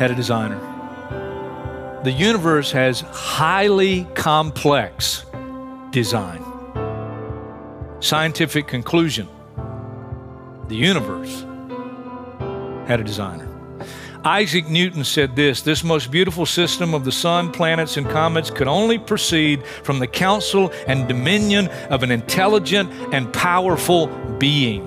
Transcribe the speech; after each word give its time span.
had 0.00 0.10
a 0.10 0.14
designer. 0.14 0.58
The 2.04 2.10
universe 2.10 2.72
has 2.72 3.02
highly 3.02 4.04
complex 4.14 5.26
design. 5.90 6.42
Scientific 8.00 8.66
conclusion 8.66 9.28
the 10.68 10.74
universe 10.76 11.44
had 12.88 12.98
a 13.00 13.04
designer. 13.04 13.46
Isaac 14.24 14.70
Newton 14.70 15.04
said 15.04 15.36
this 15.36 15.60
this 15.60 15.84
most 15.84 16.10
beautiful 16.10 16.46
system 16.46 16.94
of 16.94 17.04
the 17.04 17.12
sun, 17.12 17.52
planets, 17.52 17.98
and 17.98 18.08
comets 18.08 18.50
could 18.50 18.68
only 18.68 18.98
proceed 18.98 19.66
from 19.66 19.98
the 19.98 20.06
counsel 20.06 20.72
and 20.86 21.08
dominion 21.08 21.68
of 21.90 22.02
an 22.02 22.10
intelligent 22.10 22.90
and 23.12 23.30
powerful 23.34 24.06
being. 24.38 24.82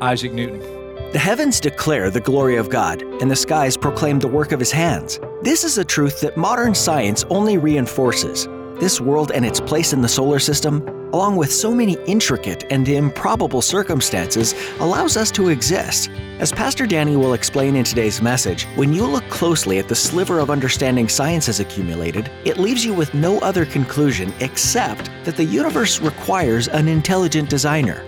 Isaac 0.00 0.32
Newton. 0.32 0.77
The 1.10 1.18
heavens 1.18 1.58
declare 1.58 2.10
the 2.10 2.20
glory 2.20 2.56
of 2.56 2.68
God, 2.68 3.00
and 3.22 3.30
the 3.30 3.36
skies 3.36 3.78
proclaim 3.78 4.18
the 4.18 4.28
work 4.28 4.52
of 4.52 4.60
his 4.60 4.70
hands. 4.70 5.18
This 5.40 5.64
is 5.64 5.78
a 5.78 5.84
truth 5.84 6.20
that 6.20 6.36
modern 6.36 6.74
science 6.74 7.24
only 7.30 7.56
reinforces. 7.56 8.46
This 8.78 9.00
world 9.00 9.32
and 9.34 9.42
its 9.42 9.58
place 9.58 9.94
in 9.94 10.02
the 10.02 10.08
solar 10.08 10.38
system, 10.38 10.86
along 11.14 11.36
with 11.36 11.50
so 11.50 11.74
many 11.74 11.96
intricate 12.06 12.70
and 12.70 12.86
improbable 12.86 13.62
circumstances, 13.62 14.54
allows 14.80 15.16
us 15.16 15.30
to 15.30 15.48
exist. 15.48 16.10
As 16.40 16.52
Pastor 16.52 16.86
Danny 16.86 17.16
will 17.16 17.32
explain 17.32 17.74
in 17.74 17.84
today's 17.84 18.20
message, 18.20 18.66
when 18.76 18.92
you 18.92 19.06
look 19.06 19.26
closely 19.30 19.78
at 19.78 19.88
the 19.88 19.94
sliver 19.94 20.38
of 20.40 20.50
understanding 20.50 21.08
science 21.08 21.46
has 21.46 21.58
accumulated, 21.58 22.30
it 22.44 22.58
leaves 22.58 22.84
you 22.84 22.92
with 22.92 23.14
no 23.14 23.38
other 23.38 23.64
conclusion 23.64 24.30
except 24.40 25.10
that 25.24 25.38
the 25.38 25.44
universe 25.44 26.00
requires 26.00 26.68
an 26.68 26.86
intelligent 26.86 27.48
designer. 27.48 28.04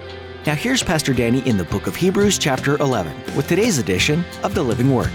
Now, 0.47 0.55
here's 0.55 0.83
Pastor 0.83 1.13
Danny 1.13 1.47
in 1.47 1.59
the 1.59 1.65
book 1.65 1.87
of 1.87 1.95
Hebrews, 1.95 2.39
chapter 2.39 2.79
11, 2.79 3.37
with 3.37 3.47
today's 3.47 3.77
edition 3.77 4.25
of 4.43 4.55
the 4.55 4.63
Living 4.63 4.95
Word. 4.95 5.13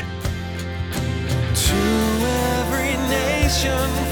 To 1.56 1.74
every 1.74 2.94
nation 3.10 4.05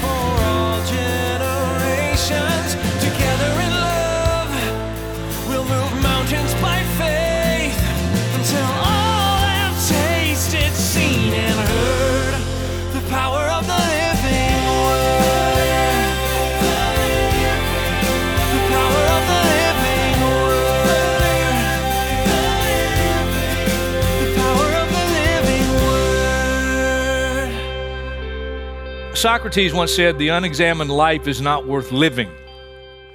Socrates 29.24 29.72
once 29.72 29.96
said, 29.96 30.18
The 30.18 30.28
unexamined 30.28 30.90
life 30.90 31.26
is 31.26 31.40
not 31.40 31.66
worth 31.66 31.90
living. 31.90 32.30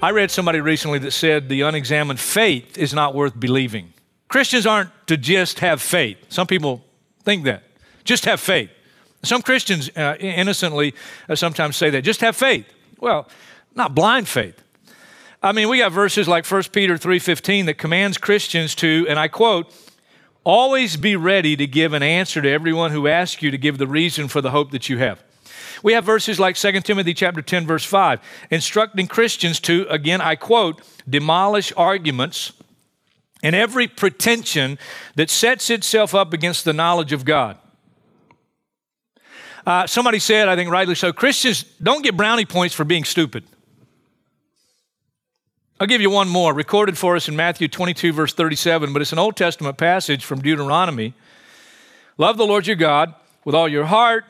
I 0.02 0.10
read 0.10 0.32
somebody 0.32 0.60
recently 0.60 0.98
that 0.98 1.12
said, 1.12 1.48
The 1.48 1.62
unexamined 1.62 2.20
faith 2.20 2.80
is 2.80 2.96
not 2.96 3.14
worth 3.14 3.40
believing. 3.40 3.94
Christians 4.28 4.66
aren't 4.66 4.90
to 5.06 5.18
just 5.18 5.60
have 5.60 5.84
faith. 5.84 6.18
Some 6.30 6.48
people 6.48 6.84
think 7.22 7.44
that. 7.44 7.62
Just 8.06 8.26
have 8.26 8.40
faith. 8.40 8.72
Some 9.22 9.44
Christians 9.44 9.92
uh, 9.96 10.16
innocently 10.20 10.96
uh, 11.30 11.36
sometimes 11.36 11.76
say 11.76 11.92
that. 11.92 12.02
Just 12.02 12.22
have 12.22 12.36
faith. 12.36 12.66
Well, 13.00 13.30
not 13.76 13.94
blind 13.94 14.28
faith. 14.28 14.60
I 15.44 15.52
mean, 15.52 15.70
we 15.70 15.78
got 15.78 15.92
verses 15.92 16.28
like 16.28 16.44
1 16.44 16.64
Peter 16.74 16.98
3:15 16.98 17.68
that 17.68 17.78
commands 17.78 18.18
Christians 18.18 18.74
to, 18.78 19.06
and 19.08 19.20
I 19.20 19.28
quote, 19.28 19.72
always 20.44 20.98
be 20.98 21.16
ready 21.16 21.56
to 21.56 21.68
give 21.68 21.94
an 21.94 22.02
answer 22.02 22.42
to 22.42 22.50
everyone 22.50 22.90
who 22.90 23.08
asks 23.08 23.44
you 23.44 23.52
to 23.52 23.60
give 23.60 23.78
the 23.78 23.86
reason 23.86 24.28
for 24.28 24.42
the 24.42 24.50
hope 24.50 24.72
that 24.72 24.90
you 24.90 24.98
have. 24.98 25.24
We 25.84 25.94
have 25.94 26.04
verses 26.04 26.40
like 26.40 26.56
2 26.56 26.82
Timothy 26.82 27.14
chapter 27.14 27.42
10 27.42 27.66
verse 27.66 27.86
5 27.86 28.20
instructing 28.52 29.08
Christians 29.08 29.60
to 29.62 29.88
again 29.90 30.22
I 30.22 30.36
quote 30.36 30.82
demolish 31.08 31.72
arguments 31.78 32.52
and 33.42 33.56
every 33.56 33.88
pretension 33.88 34.78
that 35.16 35.30
sets 35.30 35.70
itself 35.70 36.14
up 36.14 36.34
against 36.34 36.66
the 36.66 36.74
knowledge 36.74 37.14
of 37.14 37.26
God. 37.26 37.58
Uh, 39.66 39.86
somebody 39.88 40.20
said, 40.20 40.50
I 40.50 40.56
think 40.56 40.72
rightly 40.72 40.96
so, 40.96 41.14
Christians 41.14 41.64
don't 41.82 42.04
get 42.04 42.18
brownie 42.18 42.46
points 42.46 42.74
for 42.74 42.84
being 42.84 43.04
stupid. 43.04 43.44
I'll 45.80 45.88
give 45.88 46.02
you 46.02 46.10
one 46.10 46.28
more, 46.28 46.54
recorded 46.54 46.98
for 46.98 47.16
us 47.16 47.30
in 47.30 47.36
Matthew 47.36 47.70
22, 47.70 48.12
verse 48.12 48.34
37, 48.34 48.92
but 48.92 49.02
it's 49.02 49.14
an 49.14 49.20
Old 49.20 49.38
Testament 49.38 49.78
passage 49.78 50.26
from 50.26 50.42
Deuteronomy. 50.42 51.14
Love 52.18 52.38
the 52.38 52.46
Lord 52.46 52.68
your 52.68 52.76
God 52.76 53.14
with 53.46 53.56
all 53.56 53.70
your 53.70 53.86
heart, 53.86 54.26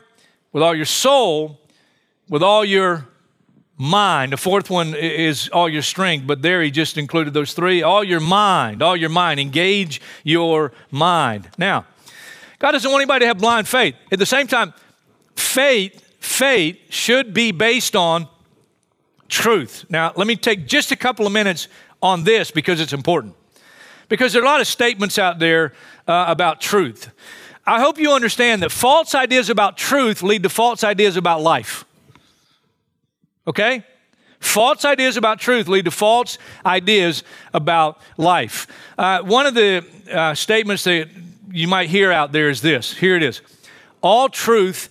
with 0.52 0.64
all 0.64 0.76
your 0.76 0.86
soul, 0.86 1.60
with 2.28 2.44
all 2.44 2.66
your 2.66 3.08
mind. 3.78 4.34
The 4.34 4.38
fourth 4.38 4.70
one 4.70 4.94
is 4.94 5.50
all 5.50 5.70
your 5.70 5.82
strength, 5.82 6.28
but 6.28 6.42
there 6.42 6.62
he 6.62 6.70
just 6.70 6.98
included 6.98 7.34
those 7.34 7.54
three. 7.54 7.82
All 7.82 8.04
your 8.04 8.20
mind, 8.20 8.82
all 8.82 8.96
your 8.96 9.10
mind. 9.10 9.40
Engage 9.40 10.02
your 10.24 10.74
mind. 10.92 11.50
Now, 11.58 11.86
God 12.60 12.72
doesn't 12.72 12.92
want 12.92 13.02
anybody 13.02 13.24
to 13.24 13.28
have 13.28 13.38
blind 13.38 13.68
faith. 13.68 13.96
At 14.12 14.20
the 14.20 14.26
same 14.26 14.48
time, 14.48 14.74
faith, 15.36 16.04
faith 16.20 16.78
should 16.90 17.34
be 17.34 17.52
based 17.52 17.96
on 17.96 18.28
truth. 19.30 19.86
Now, 19.90 20.12
let 20.16 20.28
me 20.28 20.36
take 20.36 20.68
just 20.68 20.92
a 20.92 20.96
couple 20.96 21.26
of 21.26 21.31
minutes 21.31 21.70
on 22.02 22.24
this 22.24 22.52
because 22.52 22.81
it's 22.81 22.94
important. 22.94 23.36
Because 24.10 24.34
there 24.34 24.42
are 24.42 24.46
a 24.46 24.50
lot 24.50 24.60
of 24.60 24.68
statements 24.68 25.18
out 25.18 25.40
there 25.40 25.74
uh, 26.08 26.26
about 26.28 26.60
truth. 26.60 27.12
I 27.69 27.80
hope 27.80 28.00
you 28.00 28.13
understand 28.13 28.63
that 28.63 28.72
false 28.72 29.13
ideas 29.13 29.52
about 29.52 29.78
truth 29.78 30.24
lead 30.24 30.41
to 30.41 30.50
false 30.50 30.84
ideas 30.84 31.18
about 31.18 31.41
life. 31.41 31.85
Okay? 33.46 33.84
False 34.40 34.85
ideas 34.85 35.18
about 35.18 35.40
truth 35.40 35.68
lead 35.68 35.85
to 35.85 35.91
false 35.91 36.40
ideas 36.66 37.24
about 37.53 38.02
life. 38.18 38.66
Uh, 38.97 39.22
one 39.22 39.46
of 39.46 39.53
the 39.53 39.85
uh, 40.12 40.34
statements 40.34 40.84
that 40.85 41.09
you 41.52 41.68
might 41.68 41.90
hear 41.90 42.12
out 42.12 42.31
there 42.31 42.50
is 42.50 42.62
this 42.62 42.94
here 42.94 43.16
it 43.16 43.22
is 43.22 43.41
all 44.01 44.30
truth 44.30 44.90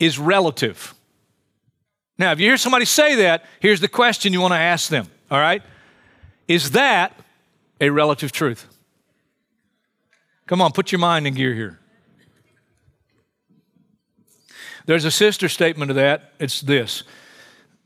is 0.00 0.18
relative. 0.18 0.94
Now, 2.16 2.32
if 2.32 2.40
you 2.40 2.46
hear 2.46 2.56
somebody 2.56 2.86
say 2.86 3.16
that, 3.16 3.44
here's 3.60 3.80
the 3.80 3.88
question 3.88 4.32
you 4.32 4.40
want 4.40 4.52
to 4.52 4.58
ask 4.58 4.88
them, 4.88 5.08
all 5.30 5.40
right? 5.40 5.62
Is 6.48 6.70
that 6.70 7.18
a 7.82 7.90
relative 7.90 8.32
truth? 8.32 8.66
Come 10.46 10.62
on, 10.62 10.72
put 10.72 10.90
your 10.90 11.00
mind 11.00 11.26
in 11.26 11.34
gear 11.34 11.52
here. 11.52 11.80
There's 14.86 15.04
a 15.04 15.10
sister 15.10 15.48
statement 15.48 15.88
to 15.88 15.94
that. 15.94 16.32
It's 16.38 16.60
this 16.60 17.04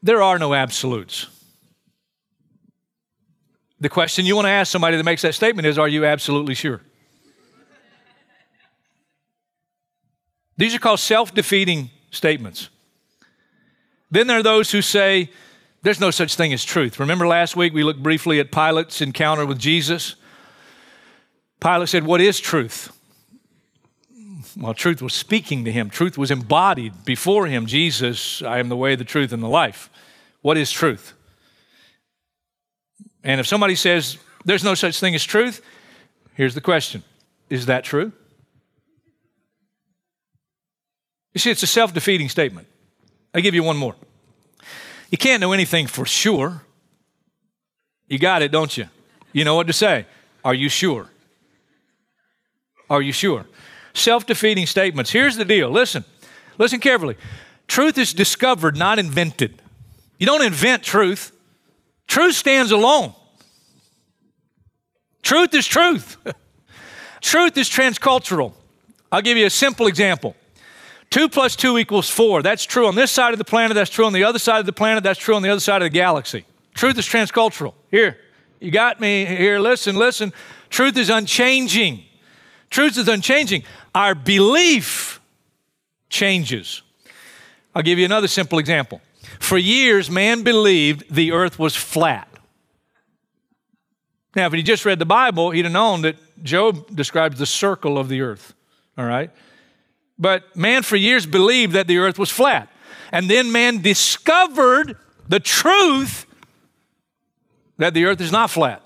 there 0.03 0.23
are 0.23 0.39
no 0.39 0.55
absolutes. 0.55 1.27
The 3.81 3.89
question 3.89 4.27
you 4.27 4.35
want 4.35 4.47
to 4.47 4.51
ask 4.51 4.71
somebody 4.71 4.97
that 4.97 5.05
makes 5.05 5.23
that 5.23 5.35
statement 5.35 5.67
is 5.67 5.79
Are 5.79 5.89
you 5.89 6.05
absolutely 6.05 6.55
sure? 6.55 6.81
These 10.57 10.75
are 10.75 10.81
called 10.81 11.01
self 11.01 11.33
defeating 11.33 11.91
statements. 12.11 12.69
Then 14.11 14.27
there 14.27 14.39
are 14.39 14.43
those 14.43 14.71
who 14.73 14.83
say, 14.83 15.31
There's 15.83 16.01
no 16.01 16.11
such 16.11 16.35
thing 16.35 16.53
as 16.53 16.65
truth. 16.65 16.99
Remember 16.99 17.27
last 17.27 17.57
week 17.57 17.73
we 17.73 17.85
looked 17.85 18.03
briefly 18.03 18.41
at 18.41 18.51
Pilate's 18.51 19.01
encounter 19.01 19.47
with 19.47 19.59
Jesus? 19.59 20.17
Pilate 21.61 21.89
said, 21.89 22.05
What 22.05 22.21
is 22.21 22.41
truth? 22.41 22.93
Well, 24.59 24.75
truth 24.75 25.01
was 25.01 25.15
speaking 25.15 25.65
to 25.67 25.73
him, 25.73 25.89
truth 25.89 26.19
was 26.19 26.33
embodied 26.33 27.05
before 27.05 27.47
him. 27.47 27.67
Jesus, 27.67 28.43
I 28.43 28.59
am 28.59 28.69
the 28.69 28.77
way, 28.77 28.97
the 28.97 29.05
truth, 29.05 29.33
and 29.33 29.41
the 29.41 29.49
life. 29.49 29.89
What 30.43 30.57
is 30.57 30.73
truth? 30.73 31.15
And 33.23 33.41
if 33.41 33.47
somebody 33.47 33.77
says 33.77 34.19
there's 34.45 34.65
no 34.65 34.75
such 34.75 34.99
thing 34.99 35.15
as 35.15 35.23
truth, 35.23 35.63
here's 36.35 36.55
the 36.55 36.61
question 36.61 37.05
Is 37.49 37.67
that 37.67 37.85
true? 37.85 38.13
You 41.35 41.39
see, 41.39 41.51
it's 41.53 41.63
a 41.63 41.69
self 41.69 41.95
defeating 41.95 42.29
statement. 42.29 42.67
I 43.33 43.41
give 43.41 43.55
you 43.55 43.63
one 43.63 43.77
more. 43.77 43.95
You 45.11 45.19
can't 45.19 45.41
know 45.41 45.53
anything 45.53 45.87
for 45.87 46.05
sure. 46.05 46.63
You 48.09 48.19
got 48.19 48.43
it, 48.43 48.51
don't 48.51 48.77
you? 48.77 48.89
You 49.33 49.45
know 49.45 49.55
what 49.55 49.69
to 49.69 49.73
say. 49.73 50.07
Are 50.45 50.55
you 50.55 50.69
sure? 50.69 51.07
Are 52.91 53.03
you 53.03 53.13
sure? 53.13 53.47
Self 53.99 54.27
defeating 54.27 54.67
statements. 54.67 55.11
Here's 55.11 55.37
the 55.37 55.45
deal 55.45 55.71
listen, 55.71 56.05
Listen 56.59 56.81
carefully. 56.81 57.17
Truth 57.69 57.99
is 57.99 58.13
discovered, 58.13 58.77
not 58.77 58.99
invented. 58.99 59.63
You 60.19 60.27
don't 60.27 60.45
invent 60.45 60.83
truth. 60.83 61.33
Truth 62.09 62.35
stands 62.35 62.73
alone. 62.73 63.15
Truth 65.23 65.55
is 65.55 65.67
truth. 65.67 66.17
truth 67.21 67.57
is 67.57 67.69
transcultural. 67.69 68.53
I'll 69.13 69.23
give 69.23 69.39
you 69.39 69.47
a 69.47 69.51
simple 69.51 69.87
example. 69.87 70.35
Two 71.11 71.29
plus 71.29 71.57
two 71.57 71.79
equals 71.79 72.11
four. 72.11 72.43
That's 72.43 72.65
true 72.65 72.87
on 72.87 72.95
this 72.95 73.11
side 73.11 73.33
of 73.33 73.39
the 73.39 73.45
planet. 73.45 73.75
That's 73.75 73.91
true 73.91 74.05
on 74.05 74.13
the 74.13 74.25
other 74.25 74.39
side 74.39 74.61
of 74.61 74.67
the 74.67 74.73
planet. 74.73 75.05
That's 75.05 75.19
true 75.19 75.35
on 75.35 75.43
the 75.43 75.49
other 75.49 75.61
side 75.61 75.81
of 75.81 75.87
the 75.87 75.91
galaxy. 75.91 76.45
Truth 76.75 76.99
is 76.99 77.07
transcultural. 77.07 77.75
Here, 77.91 78.19
you 78.61 78.71
got 78.71 79.01
me 79.01 79.25
here. 79.25 79.59
Listen, 79.59 79.97
listen. 79.97 80.33
Truth 80.71 80.97
is 80.99 81.09
unchanging. 81.09 82.05
Truth 82.71 82.99
is 82.99 83.09
unchanging. 83.09 83.65
Our 83.95 84.15
belief 84.15 85.21
changes. 86.09 86.83
I'll 87.75 87.83
give 87.83 87.99
you 87.99 88.05
another 88.05 88.29
simple 88.29 88.59
example. 88.59 89.01
For 89.41 89.59
years, 89.59 90.11
man 90.11 90.43
believed 90.43 91.15
the 91.15 91.33
earth 91.33 91.59
was 91.59 91.77
flat. 91.77 92.29
Now, 94.35 94.47
if 94.47 94.53
he 94.53 94.63
just 94.63 94.85
read 94.85 94.99
the 94.99 95.07
Bible, 95.07 95.51
he'd 95.51 95.65
have 95.65 95.73
known 95.73 96.03
that 96.03 96.17
Job 96.43 96.95
describes 96.95 97.39
the 97.39 97.47
circle 97.47 97.99
of 97.99 98.09
the 98.09 98.21
earth. 98.21 98.55
All 98.97 99.05
right? 99.05 99.31
But 100.19 100.57
man 100.57 100.83
for 100.83 100.97
years 100.97 101.27
believed 101.27 101.73
that 101.73 101.87
the 101.87 101.99
earth 101.99 102.19
was 102.19 102.31
flat. 102.31 102.69
And 103.13 103.31
then 103.31 103.53
man 103.53 103.81
discovered 103.81 104.97
the 105.29 105.41
truth 105.41 106.27
that 107.79 107.95
the 107.95 108.05
earth 108.07 108.21
is 108.21 108.33
not 108.33 108.51
flat. 108.51 108.83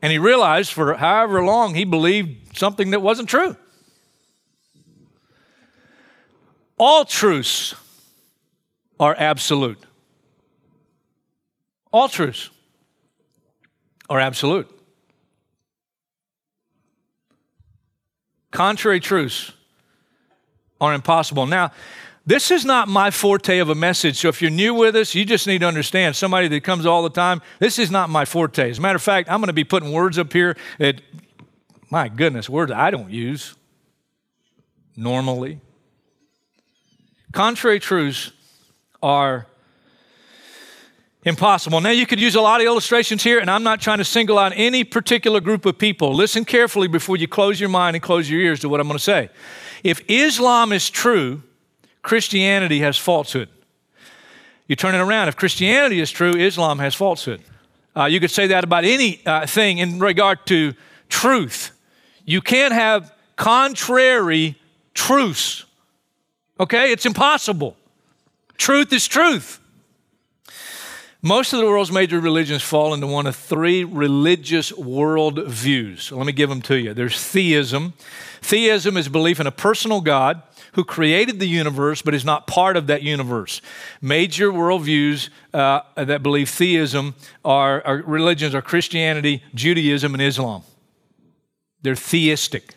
And 0.00 0.12
he 0.12 0.18
realized 0.18 0.72
for 0.72 0.94
however 0.94 1.42
long 1.44 1.74
he 1.74 1.84
believed 1.84 2.56
something 2.56 2.90
that 2.92 3.02
wasn't 3.02 3.28
true. 3.28 3.56
All 6.78 7.04
truths 7.04 7.74
are 9.00 9.14
absolute. 9.18 9.78
All 11.92 12.08
truths 12.08 12.50
are 14.08 14.20
absolute. 14.20 14.68
Contrary 18.50 19.00
truths 19.00 19.52
are 20.80 20.94
impossible. 20.94 21.46
Now, 21.46 21.72
this 22.24 22.50
is 22.50 22.64
not 22.64 22.88
my 22.88 23.10
forte 23.10 23.58
of 23.58 23.70
a 23.70 23.74
message. 23.74 24.18
So 24.18 24.28
if 24.28 24.42
you're 24.42 24.50
new 24.50 24.74
with 24.74 24.94
us, 24.96 25.14
you 25.14 25.24
just 25.24 25.46
need 25.46 25.60
to 25.60 25.66
understand 25.66 26.14
somebody 26.14 26.46
that 26.48 26.62
comes 26.62 26.84
all 26.84 27.02
the 27.02 27.10
time, 27.10 27.40
this 27.58 27.78
is 27.78 27.90
not 27.90 28.10
my 28.10 28.24
forte. 28.24 28.70
As 28.70 28.78
a 28.78 28.80
matter 28.82 28.96
of 28.96 29.02
fact, 29.02 29.30
I'm 29.30 29.40
going 29.40 29.46
to 29.46 29.54
be 29.54 29.64
putting 29.64 29.92
words 29.92 30.18
up 30.18 30.32
here 30.32 30.56
that, 30.78 31.00
my 31.90 32.08
goodness, 32.08 32.48
words 32.48 32.70
I 32.70 32.90
don't 32.90 33.10
use 33.10 33.54
normally. 34.94 35.60
Contrary 37.32 37.78
truths 37.78 38.32
are 39.02 39.46
impossible. 41.24 41.80
Now, 41.80 41.90
you 41.90 42.06
could 42.06 42.20
use 42.20 42.34
a 42.34 42.40
lot 42.40 42.60
of 42.60 42.66
illustrations 42.66 43.22
here, 43.22 43.38
and 43.38 43.50
I'm 43.50 43.62
not 43.62 43.80
trying 43.80 43.98
to 43.98 44.04
single 44.04 44.38
out 44.38 44.52
any 44.54 44.84
particular 44.84 45.40
group 45.40 45.66
of 45.66 45.78
people. 45.78 46.14
Listen 46.14 46.44
carefully 46.44 46.88
before 46.88 47.16
you 47.16 47.28
close 47.28 47.60
your 47.60 47.68
mind 47.68 47.96
and 47.96 48.02
close 48.02 48.30
your 48.30 48.40
ears 48.40 48.60
to 48.60 48.68
what 48.68 48.80
I'm 48.80 48.86
going 48.86 48.98
to 48.98 49.04
say. 49.04 49.28
If 49.84 50.00
Islam 50.08 50.72
is 50.72 50.88
true, 50.88 51.42
Christianity 52.02 52.80
has 52.80 52.96
falsehood. 52.96 53.48
You 54.66 54.76
turn 54.76 54.94
it 54.94 54.98
around. 54.98 55.28
If 55.28 55.36
Christianity 55.36 56.00
is 56.00 56.10
true, 56.10 56.34
Islam 56.34 56.78
has 56.78 56.94
falsehood. 56.94 57.42
Uh, 57.96 58.04
you 58.04 58.20
could 58.20 58.30
say 58.30 58.48
that 58.48 58.64
about 58.64 58.84
any 58.84 59.20
uh, 59.26 59.46
in 59.56 59.98
regard 59.98 60.46
to 60.46 60.74
truth. 61.08 61.72
You 62.24 62.40
can't 62.40 62.72
have 62.72 63.12
contrary 63.36 64.56
truths. 64.94 65.64
Okay? 66.60 66.92
It's 66.92 67.06
impossible. 67.06 67.76
Truth 68.56 68.92
is 68.92 69.06
truth. 69.06 69.60
Most 71.20 71.52
of 71.52 71.58
the 71.58 71.66
world's 71.66 71.90
major 71.90 72.20
religions 72.20 72.62
fall 72.62 72.94
into 72.94 73.08
one 73.08 73.26
of 73.26 73.34
three 73.34 73.82
religious 73.82 74.70
worldviews. 74.70 76.16
Let 76.16 76.26
me 76.26 76.32
give 76.32 76.48
them 76.48 76.62
to 76.62 76.76
you. 76.76 76.94
There's 76.94 77.20
theism. 77.20 77.94
Theism 78.40 78.96
is 78.96 79.08
belief 79.08 79.40
in 79.40 79.46
a 79.48 79.52
personal 79.52 80.00
God 80.00 80.42
who 80.74 80.84
created 80.84 81.40
the 81.40 81.48
universe 81.48 82.02
but 82.02 82.14
is 82.14 82.24
not 82.24 82.46
part 82.46 82.76
of 82.76 82.86
that 82.86 83.02
universe. 83.02 83.60
Major 84.00 84.52
worldviews 84.52 85.28
uh, 85.52 85.80
that 85.96 86.22
believe 86.22 86.48
theism 86.50 87.16
are, 87.44 87.84
are 87.84 87.96
religions 88.06 88.54
are 88.54 88.62
Christianity, 88.62 89.42
Judaism, 89.54 90.14
and 90.14 90.22
Islam. 90.22 90.62
They're 91.82 91.96
theistic. 91.96 92.76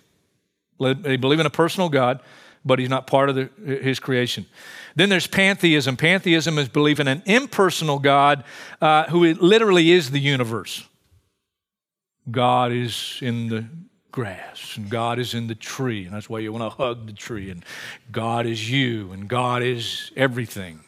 They 0.80 1.16
believe 1.16 1.39
in 1.39 1.45
a 1.45 1.51
personal 1.51 1.89
God, 1.89 2.22
but 2.63 2.80
he's 2.80 2.90
not 2.90 3.08
part 3.08 3.30
of 3.30 3.36
the, 3.36 3.50
his 3.66 4.00
creation. 4.00 4.46
Then 4.96 5.10
there's 5.10 5.28
pantheism. 5.28 5.98
Pantheism 5.98 6.58
is 6.58 6.69
belief 6.69 7.00
in 7.00 7.08
an 7.08 7.24
impersonal 7.25 8.00
God 8.00 8.44
uh, 8.81 9.06
who 9.06 9.34
literally 9.36 9.92
is 9.92 10.12
the 10.12 10.19
universe. 10.19 10.88
God 12.30 12.72
is 12.72 13.18
in 13.22 13.50
the 13.50 13.66
grass, 14.12 14.75
and 14.78 14.90
God 14.90 15.18
is 15.19 15.34
in 15.34 15.48
the 15.48 15.56
tree, 15.56 16.06
and 16.06 16.13
that's 16.13 16.30
why 16.30 16.40
you 16.40 16.52
want 16.52 16.63
to 16.63 16.69
hug 16.69 17.08
the 17.08 17.13
tree, 17.13 17.50
and 17.50 17.63
God 18.12 18.46
is 18.46 18.69
you, 18.69 19.12
and 19.12 19.28
God 19.28 19.63
is 19.63 20.12
everything. 20.16 20.81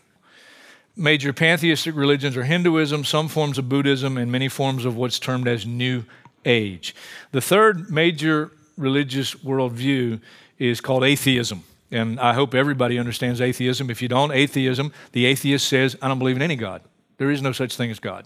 Major 0.96 1.34
pantheistic 1.34 1.96
religions 1.96 2.38
are 2.38 2.44
Hinduism, 2.44 3.04
some 3.04 3.28
forms 3.28 3.58
of 3.58 3.68
Buddhism, 3.68 4.18
and 4.18 4.31
many 4.31 4.48
forms 4.48 4.86
of 4.86 4.96
what's 4.96 5.18
termed 5.18 5.48
as 5.48 5.66
New 5.66 6.04
Age. 6.46 6.94
The 7.31 7.42
third 7.42 7.90
major 7.90 8.52
religious 8.78 9.34
worldview 9.36 10.20
is 10.57 10.81
called 10.81 11.03
atheism. 11.03 11.63
And 11.91 12.19
I 12.19 12.33
hope 12.33 12.55
everybody 12.55 12.97
understands 12.97 13.39
atheism. 13.39 13.89
If 13.89 14.01
you 14.01 14.07
don't, 14.07 14.31
atheism, 14.31 14.91
the 15.11 15.25
atheist 15.25 15.67
says, 15.67 15.95
I 16.01 16.07
don't 16.07 16.19
believe 16.19 16.35
in 16.35 16.41
any 16.41 16.55
God. 16.55 16.81
There 17.17 17.29
is 17.29 17.41
no 17.41 17.51
such 17.51 17.77
thing 17.77 17.91
as 17.91 18.00
God. 18.00 18.25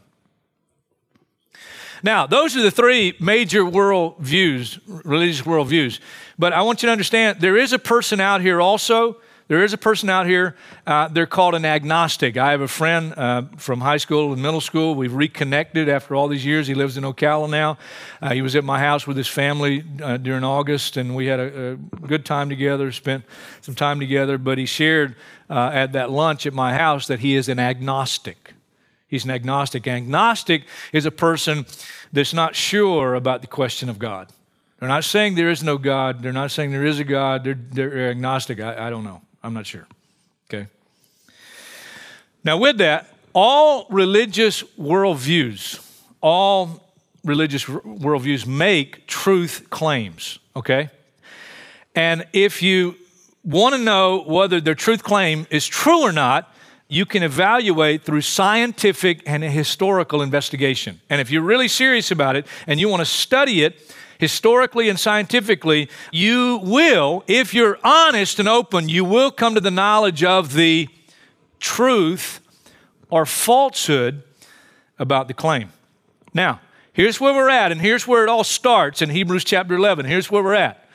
Now, 2.04 2.28
those 2.28 2.56
are 2.56 2.62
the 2.62 2.72
three 2.72 3.16
major 3.20 3.66
world 3.66 4.20
views, 4.20 4.80
religious 4.88 5.46
world 5.46 5.68
views. 5.68 6.00
But 6.38 6.54
I 6.54 6.62
want 6.62 6.82
you 6.82 6.88
to 6.88 6.92
understand 6.92 7.42
there 7.42 7.58
is 7.58 7.74
a 7.74 7.80
person 7.80 8.20
out 8.22 8.42
here 8.42 8.62
also. 8.62 9.18
There 9.48 9.64
is 9.64 9.72
a 9.72 9.78
person 9.78 10.10
out 10.10 10.26
here, 10.26 10.58
uh, 10.86 11.08
they're 11.08 11.26
called 11.26 11.56
an 11.56 11.64
agnostic. 11.64 12.36
I 12.36 12.52
have 12.52 12.60
a 12.60 12.68
friend 12.68 13.14
uh, 13.16 13.44
from 13.56 13.80
high 13.80 13.96
school 13.96 14.34
and 14.34 14.42
middle 14.42 14.60
school. 14.60 14.94
We've 14.94 15.14
reconnected 15.14 15.88
after 15.88 16.16
all 16.16 16.28
these 16.28 16.46
years. 16.46 16.68
He 16.68 16.74
lives 16.74 16.98
in 16.98 17.06
Ocala 17.06 17.50
now. 17.50 17.78
Uh, 18.22 18.34
he 18.34 18.42
was 18.42 18.58
at 18.58 18.66
my 18.66 18.80
house 18.80 19.08
with 19.08 19.16
his 19.16 19.28
family 19.28 19.86
uh, 20.04 20.18
during 20.18 20.44
August, 20.44 20.98
and 20.98 21.16
we 21.16 21.28
had 21.28 21.40
a, 21.40 21.72
a, 21.72 21.76
good 22.08 22.26
time 22.26 22.50
together, 22.50 22.92
spent 22.92 23.24
some 23.62 23.74
time 23.74 24.02
together. 24.02 24.38
But 24.38 24.58
he 24.58 24.66
shared 24.66 25.16
uh, 25.50 25.72
at 25.74 25.94
that 25.94 26.12
lunch 26.12 26.46
at 26.46 26.54
my 26.54 26.74
house 26.74 27.08
that 27.08 27.20
he 27.22 27.36
is 27.36 27.48
an 27.48 27.58
agnostic. 27.58 28.54
He's 29.08 29.24
an 29.24 29.32
agnostic. 29.32 29.88
Agnostic 29.88 30.64
is 30.92 31.06
a 31.06 31.12
person 31.12 31.66
that's 32.12 32.34
not 32.34 32.54
sure 32.54 33.16
about 33.16 33.40
the 33.40 33.48
question 33.48 33.88
of 33.88 33.98
God. 33.98 34.28
They're 34.80 34.90
not 34.90 35.06
saying 35.06 35.36
there 35.36 35.50
is 35.50 35.64
no 35.64 35.78
God. 35.78 36.22
They're 36.22 36.34
not 36.34 36.52
saying 36.52 36.72
there 36.72 36.86
is 36.86 37.00
a 37.00 37.06
God. 37.06 37.46
They're, 37.46 37.58
they're 37.58 38.10
agnostic. 38.10 38.60
I, 38.60 38.88
I 38.88 38.90
don't 38.90 39.06
know. 39.06 39.22
I'm 39.44 39.54
not 39.54 39.66
sure. 39.66 39.88
Okay. 40.50 40.68
Now, 42.44 42.58
with 42.58 42.78
that, 42.78 43.14
all 43.34 43.86
religious 43.90 44.64
worldviews, 44.80 45.80
all 46.22 46.84
religious 47.24 47.66
worldviews 47.66 48.48
make 48.48 49.06
truth 49.08 49.68
claims. 49.70 50.40
Okay. 50.56 50.90
And 51.96 52.26
if 52.34 52.62
you 52.62 52.96
want 53.44 53.76
to 53.76 53.82
know 53.82 54.24
whether 54.26 54.62
their 54.62 54.76
truth 54.76 55.04
claim 55.04 55.48
is 55.50 55.68
true 55.68 56.02
or 56.02 56.12
not, 56.12 56.54
you 56.88 57.06
can 57.06 57.22
evaluate 57.22 58.04
through 58.04 58.22
scientific 58.22 59.22
and 59.26 59.44
historical 59.44 60.22
investigation. 60.22 61.02
And 61.10 61.20
if 61.20 61.30
you're 61.30 61.42
really 61.42 61.68
serious 61.68 62.12
about 62.12 62.36
it 62.36 62.48
and 62.66 62.80
you 62.80 62.88
want 62.88 63.02
to 63.02 63.06
study 63.06 63.64
it 63.64 63.94
historically 64.20 64.90
and 64.90 65.00
scientifically, 65.00 65.90
you 66.12 66.60
will, 66.64 67.24
if 67.28 67.54
you're 67.54 67.80
honest 67.84 68.40
and 68.40 68.48
open, 68.48 68.90
you 68.90 69.04
will 69.04 69.32
come 69.32 69.56
to 69.56 69.62
the 69.62 69.72
knowledge 69.72 70.24
of 70.24 70.54
the 70.54 70.88
truth 71.60 72.40
or 73.10 73.26
falsehood 73.26 74.24
about 75.00 75.28
the 75.28 75.34
claim. 75.34 75.72
Now, 76.34 76.60
here's 76.94 77.20
where 77.20 77.34
we're 77.34 77.50
at, 77.50 77.72
and 77.72 77.82
here's 77.82 78.08
where 78.08 78.24
it 78.24 78.30
all 78.30 78.44
starts 78.44 79.02
in 79.02 79.10
Hebrews 79.10 79.44
chapter 79.44 79.76
11. 79.76 80.06
Here's 80.06 80.30
where 80.30 80.44
we're 80.44 80.54
at. 80.54 80.88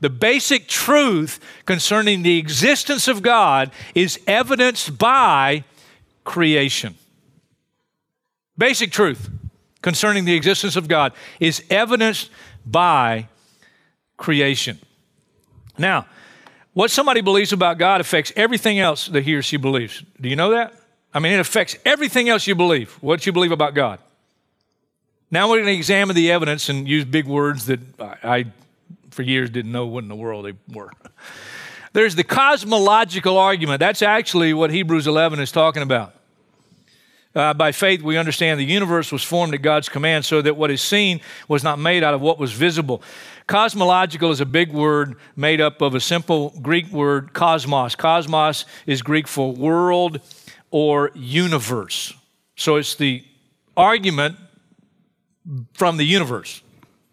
The 0.00 0.10
basic 0.10 0.66
truth 0.66 1.40
concerning 1.66 2.22
the 2.22 2.38
existence 2.38 3.06
of 3.06 3.22
God 3.22 3.70
is 3.94 4.18
evidenced 4.26 4.96
by 4.98 5.64
creation. 6.24 6.94
Basic 8.56 8.90
truth 8.90 9.30
concerning 9.82 10.24
the 10.24 10.34
existence 10.34 10.76
of 10.76 10.88
God 10.88 11.12
is 11.38 11.62
evidenced 11.70 12.30
by 12.64 13.28
creation. 14.16 14.78
Now, 15.78 16.06
what 16.72 16.90
somebody 16.90 17.20
believes 17.20 17.52
about 17.52 17.78
God 17.78 18.00
affects 18.00 18.32
everything 18.36 18.78
else 18.78 19.06
that 19.08 19.24
he 19.24 19.34
or 19.34 19.42
she 19.42 19.56
believes. 19.56 20.02
Do 20.20 20.28
you 20.28 20.36
know 20.36 20.50
that? 20.50 20.74
I 21.12 21.18
mean, 21.18 21.32
it 21.32 21.40
affects 21.40 21.76
everything 21.84 22.28
else 22.28 22.46
you 22.46 22.54
believe, 22.54 22.92
what 23.00 23.26
you 23.26 23.32
believe 23.32 23.52
about 23.52 23.74
God. 23.74 23.98
Now 25.30 25.48
we're 25.48 25.56
going 25.56 25.66
to 25.66 25.72
examine 25.72 26.16
the 26.16 26.30
evidence 26.32 26.68
and 26.68 26.88
use 26.88 27.04
big 27.04 27.26
words 27.26 27.66
that 27.66 27.80
I, 28.00 28.46
for 29.10 29.22
years 29.22 29.50
didn't 29.50 29.72
know 29.72 29.86
what 29.86 30.02
in 30.04 30.08
the 30.08 30.16
world 30.16 30.44
they 30.44 30.54
were. 30.72 30.90
There's 31.92 32.14
the 32.14 32.24
cosmological 32.24 33.36
argument. 33.36 33.80
That's 33.80 34.02
actually 34.02 34.54
what 34.54 34.70
Hebrews 34.70 35.08
11 35.08 35.40
is 35.40 35.50
talking 35.50 35.82
about. 35.82 36.14
Uh, 37.32 37.54
by 37.54 37.70
faith, 37.70 38.02
we 38.02 38.16
understand 38.16 38.58
the 38.58 38.64
universe 38.64 39.12
was 39.12 39.22
formed 39.22 39.54
at 39.54 39.62
God's 39.62 39.88
command 39.88 40.24
so 40.24 40.42
that 40.42 40.56
what 40.56 40.70
is 40.70 40.82
seen 40.82 41.20
was 41.46 41.62
not 41.62 41.78
made 41.78 42.02
out 42.02 42.12
of 42.12 42.20
what 42.20 42.38
was 42.38 42.52
visible. 42.52 43.02
Cosmological 43.46 44.32
is 44.32 44.40
a 44.40 44.46
big 44.46 44.72
word 44.72 45.16
made 45.36 45.60
up 45.60 45.80
of 45.80 45.94
a 45.94 46.00
simple 46.00 46.52
Greek 46.60 46.90
word, 46.90 47.32
cosmos. 47.32 47.94
Cosmos 47.94 48.64
is 48.86 49.02
Greek 49.02 49.28
for 49.28 49.52
world 49.52 50.20
or 50.72 51.12
universe. 51.14 52.12
So 52.56 52.76
it's 52.76 52.96
the 52.96 53.24
argument 53.76 54.36
from 55.74 55.98
the 55.98 56.04
universe. 56.04 56.62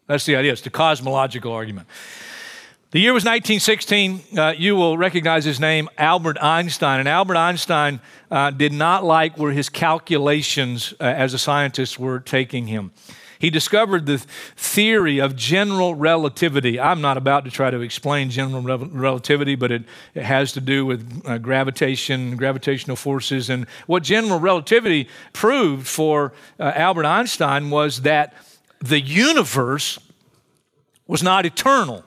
That's 0.07 0.25
the 0.25 0.35
idea. 0.35 0.51
It's 0.51 0.61
the 0.61 0.69
cosmological 0.69 1.51
argument. 1.51 1.87
The 2.91 2.99
year 2.99 3.11
was 3.11 3.25
1916. 3.25 4.37
Uh, 4.37 4.53
you 4.57 4.77
will 4.77 4.97
recognize 4.97 5.43
his 5.43 5.59
name, 5.59 5.89
Albert 5.97 6.41
Einstein. 6.41 7.01
And 7.01 7.09
Albert 7.09 7.35
Einstein 7.35 7.99
uh, 8.31 8.51
did 8.51 8.71
not 8.71 9.03
like 9.03 9.37
where 9.37 9.51
his 9.51 9.67
calculations 9.67 10.93
uh, 11.01 11.03
as 11.03 11.33
a 11.33 11.37
scientist 11.37 11.99
were 11.99 12.21
taking 12.21 12.67
him. 12.67 12.93
He 13.39 13.49
discovered 13.49 14.05
the 14.05 14.19
theory 14.55 15.19
of 15.19 15.35
general 15.35 15.95
relativity. 15.95 16.79
I'm 16.79 17.01
not 17.01 17.17
about 17.17 17.43
to 17.43 17.51
try 17.51 17.69
to 17.69 17.81
explain 17.81 18.29
general 18.29 18.61
re- 18.61 18.89
relativity, 18.89 19.55
but 19.55 19.69
it, 19.69 19.83
it, 20.15 20.23
has 20.23 20.53
to 20.53 20.61
do 20.61 20.85
with 20.85 21.23
uh, 21.25 21.39
gravitation, 21.39 22.37
gravitational 22.37 22.95
forces. 22.95 23.49
And 23.49 23.67
what 23.87 24.03
general 24.03 24.39
relativity 24.39 25.09
proved 25.33 25.87
for 25.87 26.31
uh, 26.57 26.71
Albert 26.73 27.05
Einstein 27.05 27.69
was 27.69 28.03
that 28.03 28.33
the 28.79 29.01
universe 29.01 29.99
was 31.05 31.21
not 31.21 31.45
eternal. 31.45 32.05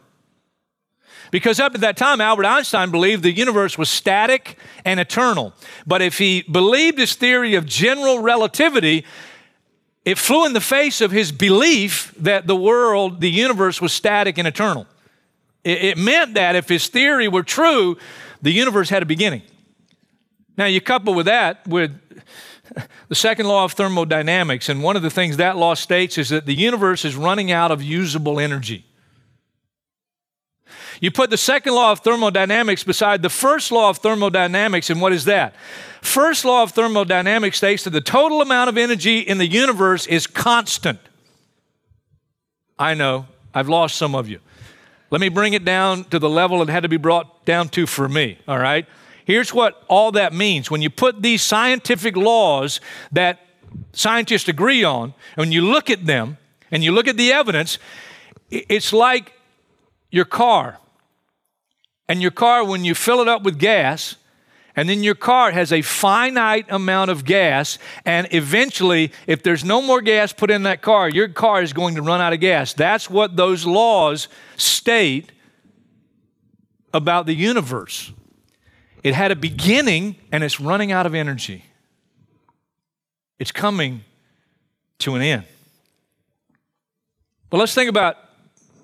Because 1.30 1.60
up 1.60 1.74
at 1.74 1.80
that 1.82 1.96
time, 1.96 2.20
Albert 2.20 2.44
Einstein 2.44 2.90
believed 2.90 3.22
the 3.22 3.32
universe 3.32 3.78
was 3.78 3.88
static 3.88 4.56
and 4.84 4.98
eternal. 4.98 5.52
But 5.86 6.02
if 6.02 6.18
he 6.18 6.42
believed 6.42 6.98
his 6.98 7.14
theory 7.14 7.54
of 7.54 7.66
general 7.66 8.20
relativity, 8.20 9.04
it 10.04 10.18
flew 10.18 10.46
in 10.46 10.52
the 10.52 10.60
face 10.60 11.00
of 11.00 11.10
his 11.10 11.30
belief 11.30 12.12
that 12.18 12.46
the 12.46 12.56
world, 12.56 13.20
the 13.20 13.30
universe, 13.30 13.80
was 13.80 13.92
static 13.92 14.38
and 14.38 14.48
eternal. 14.48 14.86
It, 15.62 15.84
it 15.84 15.98
meant 15.98 16.34
that 16.34 16.56
if 16.56 16.68
his 16.68 16.88
theory 16.88 17.28
were 17.28 17.42
true, 17.42 17.96
the 18.42 18.50
universe 18.50 18.88
had 18.88 19.02
a 19.02 19.06
beginning. 19.06 19.42
Now, 20.56 20.66
you 20.66 20.80
couple 20.80 21.14
with 21.14 21.26
that 21.26 21.66
with 21.66 21.92
the 23.08 23.14
second 23.14 23.46
law 23.46 23.64
of 23.64 23.72
thermodynamics, 23.72 24.68
and 24.68 24.82
one 24.82 24.96
of 24.96 25.02
the 25.02 25.10
things 25.10 25.36
that 25.36 25.56
law 25.56 25.74
states 25.74 26.18
is 26.18 26.30
that 26.30 26.46
the 26.46 26.54
universe 26.54 27.04
is 27.04 27.14
running 27.14 27.52
out 27.52 27.70
of 27.70 27.82
usable 27.82 28.40
energy. 28.40 28.84
You 31.00 31.10
put 31.10 31.30
the 31.30 31.38
second 31.38 31.74
law 31.74 31.92
of 31.92 32.00
thermodynamics 32.00 32.84
beside 32.84 33.22
the 33.22 33.30
first 33.30 33.72
law 33.72 33.88
of 33.88 33.98
thermodynamics, 33.98 34.90
and 34.90 35.00
what 35.00 35.12
is 35.12 35.24
that? 35.24 35.54
First 36.02 36.44
law 36.44 36.62
of 36.62 36.72
thermodynamics 36.72 37.56
states 37.56 37.84
that 37.84 37.90
the 37.90 38.02
total 38.02 38.42
amount 38.42 38.68
of 38.68 38.76
energy 38.76 39.20
in 39.20 39.38
the 39.38 39.46
universe 39.46 40.06
is 40.06 40.26
constant. 40.26 40.98
I 42.78 42.94
know, 42.94 43.26
I've 43.54 43.68
lost 43.68 43.96
some 43.96 44.14
of 44.14 44.28
you. 44.28 44.40
Let 45.10 45.20
me 45.20 45.30
bring 45.30 45.54
it 45.54 45.64
down 45.64 46.04
to 46.04 46.18
the 46.18 46.28
level 46.28 46.62
it 46.62 46.68
had 46.68 46.82
to 46.82 46.88
be 46.88 46.96
brought 46.98 47.44
down 47.44 47.70
to 47.70 47.86
for 47.86 48.08
me, 48.08 48.38
all 48.46 48.58
right? 48.58 48.86
Here's 49.24 49.54
what 49.54 49.82
all 49.88 50.12
that 50.12 50.32
means. 50.32 50.70
When 50.70 50.82
you 50.82 50.90
put 50.90 51.22
these 51.22 51.42
scientific 51.42 52.16
laws 52.16 52.80
that 53.12 53.40
scientists 53.92 54.48
agree 54.48 54.84
on, 54.84 55.14
and 55.36 55.36
when 55.36 55.52
you 55.52 55.62
look 55.62 55.88
at 55.88 56.04
them 56.04 56.36
and 56.70 56.84
you 56.84 56.92
look 56.92 57.08
at 57.08 57.16
the 57.16 57.32
evidence, 57.32 57.78
it's 58.50 58.92
like 58.92 59.32
your 60.10 60.24
car. 60.24 60.78
And 62.10 62.20
your 62.20 62.32
car, 62.32 62.64
when 62.64 62.84
you 62.84 62.96
fill 62.96 63.20
it 63.20 63.28
up 63.28 63.44
with 63.44 63.56
gas, 63.56 64.16
and 64.74 64.88
then 64.88 65.04
your 65.04 65.14
car 65.14 65.52
has 65.52 65.72
a 65.72 65.80
finite 65.80 66.66
amount 66.68 67.08
of 67.08 67.24
gas, 67.24 67.78
and 68.04 68.26
eventually, 68.32 69.12
if 69.28 69.44
there's 69.44 69.62
no 69.62 69.80
more 69.80 70.00
gas 70.00 70.32
put 70.32 70.50
in 70.50 70.64
that 70.64 70.82
car, 70.82 71.08
your 71.08 71.28
car 71.28 71.62
is 71.62 71.72
going 71.72 71.94
to 71.94 72.02
run 72.02 72.20
out 72.20 72.32
of 72.32 72.40
gas. 72.40 72.72
That's 72.72 73.08
what 73.08 73.36
those 73.36 73.64
laws 73.64 74.26
state 74.56 75.30
about 76.92 77.26
the 77.26 77.34
universe. 77.34 78.12
It 79.04 79.14
had 79.14 79.30
a 79.30 79.36
beginning, 79.36 80.16
and 80.32 80.42
it's 80.42 80.58
running 80.58 80.90
out 80.90 81.06
of 81.06 81.14
energy. 81.14 81.64
It's 83.38 83.52
coming 83.52 84.02
to 84.98 85.14
an 85.14 85.22
end. 85.22 85.44
But 87.50 87.58
let's 87.58 87.72
think 87.72 87.88
about 87.88 88.16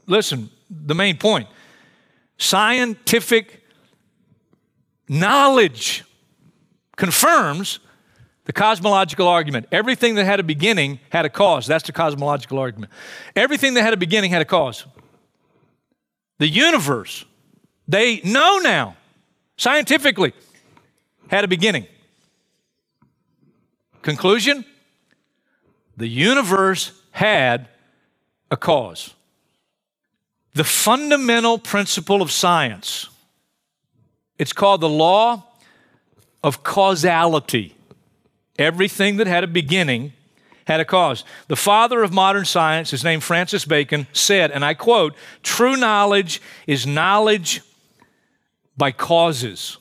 listen, 0.07 0.49
the 0.71 0.95
main 0.95 1.19
point 1.19 1.49
scientific 2.39 3.63
knowledge 5.09 6.05
confirms 6.97 7.79
the 8.45 8.53
cosmological 8.53 9.29
argument. 9.29 9.67
Everything 9.73 10.15
that 10.15 10.25
had 10.25 10.41
a 10.41 10.43
beginning 10.43 11.01
had 11.11 11.25
a 11.25 11.29
cause. 11.29 11.67
That's 11.67 11.87
the 11.87 11.93
cosmological 11.93 12.59
argument. 12.59 12.93
Everything 13.35 13.75
that 13.75 13.83
had 13.83 13.93
a 13.93 13.97
beginning 13.97 14.31
had 14.31 14.43
a 14.43 14.47
cause. 14.47 14.87
The 16.39 16.49
universe, 16.49 17.25
they 17.89 18.21
know 18.23 18.59
now, 18.59 18.97
scientifically, 19.57 20.33
had 21.29 21.45
a 21.45 21.49
beginning. 21.49 21.87
Conclusion 24.03 24.65
the 25.97 26.07
universe 26.07 26.93
had 27.11 27.69
a 28.51 28.57
cause. 28.57 29.15
The 30.57 30.65
fundamental 30.65 31.59
principle 31.59 32.23
of 32.23 32.33
science 32.33 33.11
it's 34.39 34.53
called 34.53 34.81
the 34.81 34.89
law 34.89 35.45
of 36.43 36.63
causality. 36.63 37.75
Everything 38.59 39.17
that 39.17 39.27
had 39.27 39.45
a 39.45 39.47
beginning 39.47 40.13
had 40.67 40.81
a 40.81 40.85
cause. 40.85 41.25
The 41.49 41.57
father 41.57 42.03
of 42.03 42.13
modern 42.13 42.45
science, 42.45 42.91
his 42.91 43.05
name 43.05 43.21
Francis 43.21 43.65
Bacon, 43.65 44.07
said, 44.13 44.51
and 44.51 44.65
I 44.65 44.75
quote, 44.75 45.15
true 45.43 45.77
knowledge 45.77 46.41
is 46.67 46.87
knowledge 46.87 47.61
by 48.77 48.93
causes. 48.93 49.77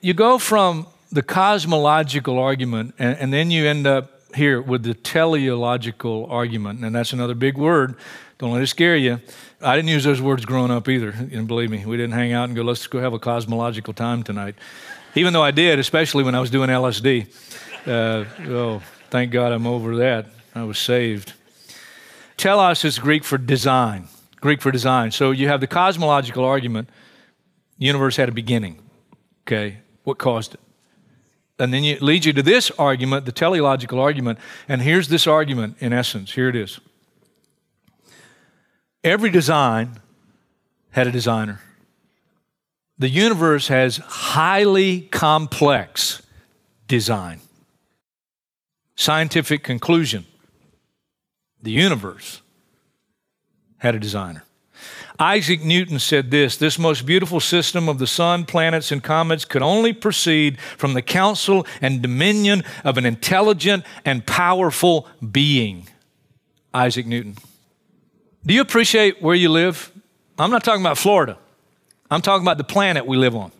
You 0.00 0.14
go 0.14 0.38
from 0.38 0.86
the 1.12 1.22
cosmological 1.22 2.38
argument, 2.38 2.94
and, 2.98 3.18
and 3.18 3.32
then 3.32 3.50
you 3.50 3.66
end 3.66 3.86
up 3.86 4.34
here 4.34 4.60
with 4.60 4.82
the 4.82 4.94
teleological 4.94 6.26
argument, 6.30 6.84
and 6.84 6.94
that's 6.94 7.12
another 7.12 7.34
big 7.34 7.56
word. 7.58 7.96
Don't 8.40 8.52
let 8.52 8.62
it 8.62 8.68
scare 8.68 8.96
you. 8.96 9.20
I 9.60 9.76
didn't 9.76 9.90
use 9.90 10.02
those 10.02 10.22
words 10.22 10.46
growing 10.46 10.70
up 10.70 10.88
either. 10.88 11.10
And 11.10 11.46
believe 11.46 11.70
me, 11.70 11.84
we 11.84 11.98
didn't 11.98 12.14
hang 12.14 12.32
out 12.32 12.44
and 12.44 12.56
go, 12.56 12.62
let's 12.62 12.86
go 12.86 12.98
have 12.98 13.12
a 13.12 13.18
cosmological 13.18 13.92
time 13.92 14.22
tonight. 14.22 14.54
Even 15.14 15.34
though 15.34 15.42
I 15.42 15.50
did, 15.50 15.78
especially 15.78 16.24
when 16.24 16.34
I 16.34 16.40
was 16.40 16.48
doing 16.48 16.70
LSD. 16.70 17.26
Uh, 17.86 18.24
oh, 18.48 18.82
thank 19.10 19.30
God 19.30 19.52
I'm 19.52 19.66
over 19.66 19.96
that. 19.96 20.28
I 20.54 20.62
was 20.62 20.78
saved. 20.78 21.34
Telos 22.38 22.82
is 22.82 22.98
Greek 22.98 23.24
for 23.24 23.36
design. 23.36 24.08
Greek 24.36 24.62
for 24.62 24.72
design. 24.72 25.10
So 25.10 25.32
you 25.32 25.48
have 25.48 25.60
the 25.60 25.66
cosmological 25.66 26.42
argument. 26.42 26.88
Universe 27.76 28.16
had 28.16 28.30
a 28.30 28.32
beginning. 28.32 28.80
Okay, 29.46 29.80
what 30.04 30.16
caused 30.16 30.54
it? 30.54 30.60
And 31.58 31.74
then 31.74 31.84
it 31.84 32.00
leads 32.00 32.24
you 32.24 32.32
to 32.32 32.42
this 32.42 32.70
argument, 32.78 33.26
the 33.26 33.32
teleological 33.32 34.00
argument. 34.00 34.38
And 34.66 34.80
here's 34.80 35.08
this 35.08 35.26
argument 35.26 35.76
in 35.80 35.92
essence. 35.92 36.32
Here 36.32 36.48
it 36.48 36.56
is. 36.56 36.80
Every 39.02 39.30
design 39.30 40.00
had 40.90 41.06
a 41.06 41.12
designer. 41.12 41.60
The 42.98 43.08
universe 43.08 43.68
has 43.68 43.96
highly 43.96 45.02
complex 45.02 46.22
design. 46.86 47.40
Scientific 48.96 49.62
conclusion 49.62 50.26
the 51.62 51.70
universe 51.70 52.40
had 53.78 53.94
a 53.94 53.98
designer. 53.98 54.44
Isaac 55.18 55.62
Newton 55.62 55.98
said 55.98 56.30
this 56.30 56.56
this 56.56 56.78
most 56.78 57.04
beautiful 57.04 57.40
system 57.40 57.88
of 57.88 57.98
the 57.98 58.06
sun, 58.06 58.46
planets, 58.46 58.90
and 58.90 59.02
comets 59.02 59.44
could 59.44 59.62
only 59.62 59.92
proceed 59.92 60.58
from 60.60 60.94
the 60.94 61.02
counsel 61.02 61.66
and 61.82 62.00
dominion 62.00 62.64
of 62.84 62.96
an 62.96 63.04
intelligent 63.04 63.84
and 64.04 64.26
powerful 64.26 65.06
being. 65.30 65.88
Isaac 66.72 67.06
Newton. 67.06 67.36
Do 68.44 68.54
you 68.54 68.62
appreciate 68.62 69.20
where 69.20 69.34
you 69.34 69.50
live? 69.50 69.92
I'm 70.38 70.50
not 70.50 70.64
talking 70.64 70.80
about 70.80 70.98
Florida, 70.98 71.38
I'm 72.10 72.22
talking 72.22 72.44
about 72.44 72.58
the 72.58 72.64
planet 72.64 73.06
we 73.06 73.16
live 73.16 73.36
on. 73.36 73.52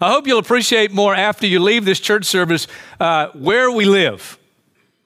I 0.00 0.10
hope 0.10 0.26
you'll 0.26 0.38
appreciate 0.38 0.92
more 0.92 1.14
after 1.14 1.46
you 1.46 1.60
leave 1.60 1.84
this 1.84 2.00
church 2.00 2.24
service 2.24 2.66
uh, 2.98 3.28
where 3.34 3.70
we 3.70 3.84
live 3.84 4.38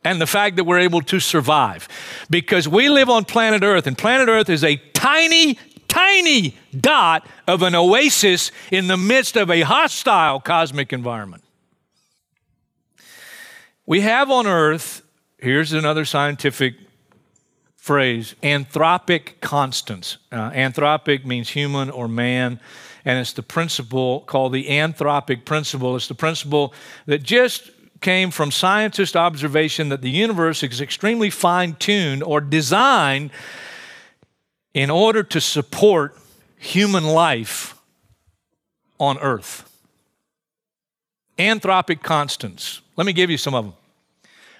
and 0.04 0.20
the 0.20 0.26
fact 0.26 0.54
that 0.56 0.64
we're 0.64 0.78
able 0.78 1.00
to 1.02 1.18
survive. 1.18 1.88
Because 2.30 2.68
we 2.68 2.88
live 2.88 3.11
on 3.11 3.25
planet 3.25 3.64
Earth, 3.64 3.88
and 3.88 3.99
planet 3.99 4.28
Earth 4.28 4.49
is 4.49 4.62
a 4.62 4.76
tiny, 4.92 5.58
tiny 5.88 6.56
dot 6.78 7.26
of 7.49 7.62
an 7.62 7.75
oasis 7.75 8.52
in 8.70 8.87
the 8.87 8.96
midst 8.96 9.37
of 9.37 9.50
a 9.50 9.62
hostile 9.62 10.38
cosmic 10.38 10.92
environment. 10.92 11.42
We 13.84 14.02
have 14.02 14.30
on 14.30 14.46
Earth, 14.46 15.02
here's 15.38 15.73
another 15.73 16.04
scientific 16.04 16.76
phrase 17.84 18.34
anthropic 18.42 19.38
constants. 19.42 20.16
Uh, 20.32 20.50
anthropic 20.52 21.26
means 21.26 21.50
human 21.50 21.90
or 21.90 22.08
man, 22.08 22.58
and 23.04 23.18
it's 23.18 23.34
the 23.34 23.42
principle 23.42 24.20
called 24.20 24.54
the 24.54 24.68
anthropic 24.68 25.44
principle. 25.44 25.94
It's 25.94 26.08
the 26.08 26.14
principle 26.14 26.72
that 27.04 27.22
just 27.22 27.70
came 28.00 28.30
from 28.30 28.50
scientist 28.50 29.14
observation 29.16 29.90
that 29.90 30.00
the 30.00 30.08
universe 30.08 30.62
is 30.62 30.80
extremely 30.80 31.28
fine 31.28 31.74
tuned 31.74 32.22
or 32.22 32.40
designed 32.40 33.30
in 34.72 34.88
order 34.88 35.22
to 35.22 35.38
support 35.38 36.16
human 36.56 37.04
life 37.04 37.78
on 38.98 39.18
earth. 39.18 39.70
Anthropic 41.36 42.02
constants. 42.02 42.80
Let 42.96 43.04
me 43.04 43.12
give 43.12 43.28
you 43.28 43.36
some 43.36 43.54
of 43.54 43.66
them. 43.66 43.74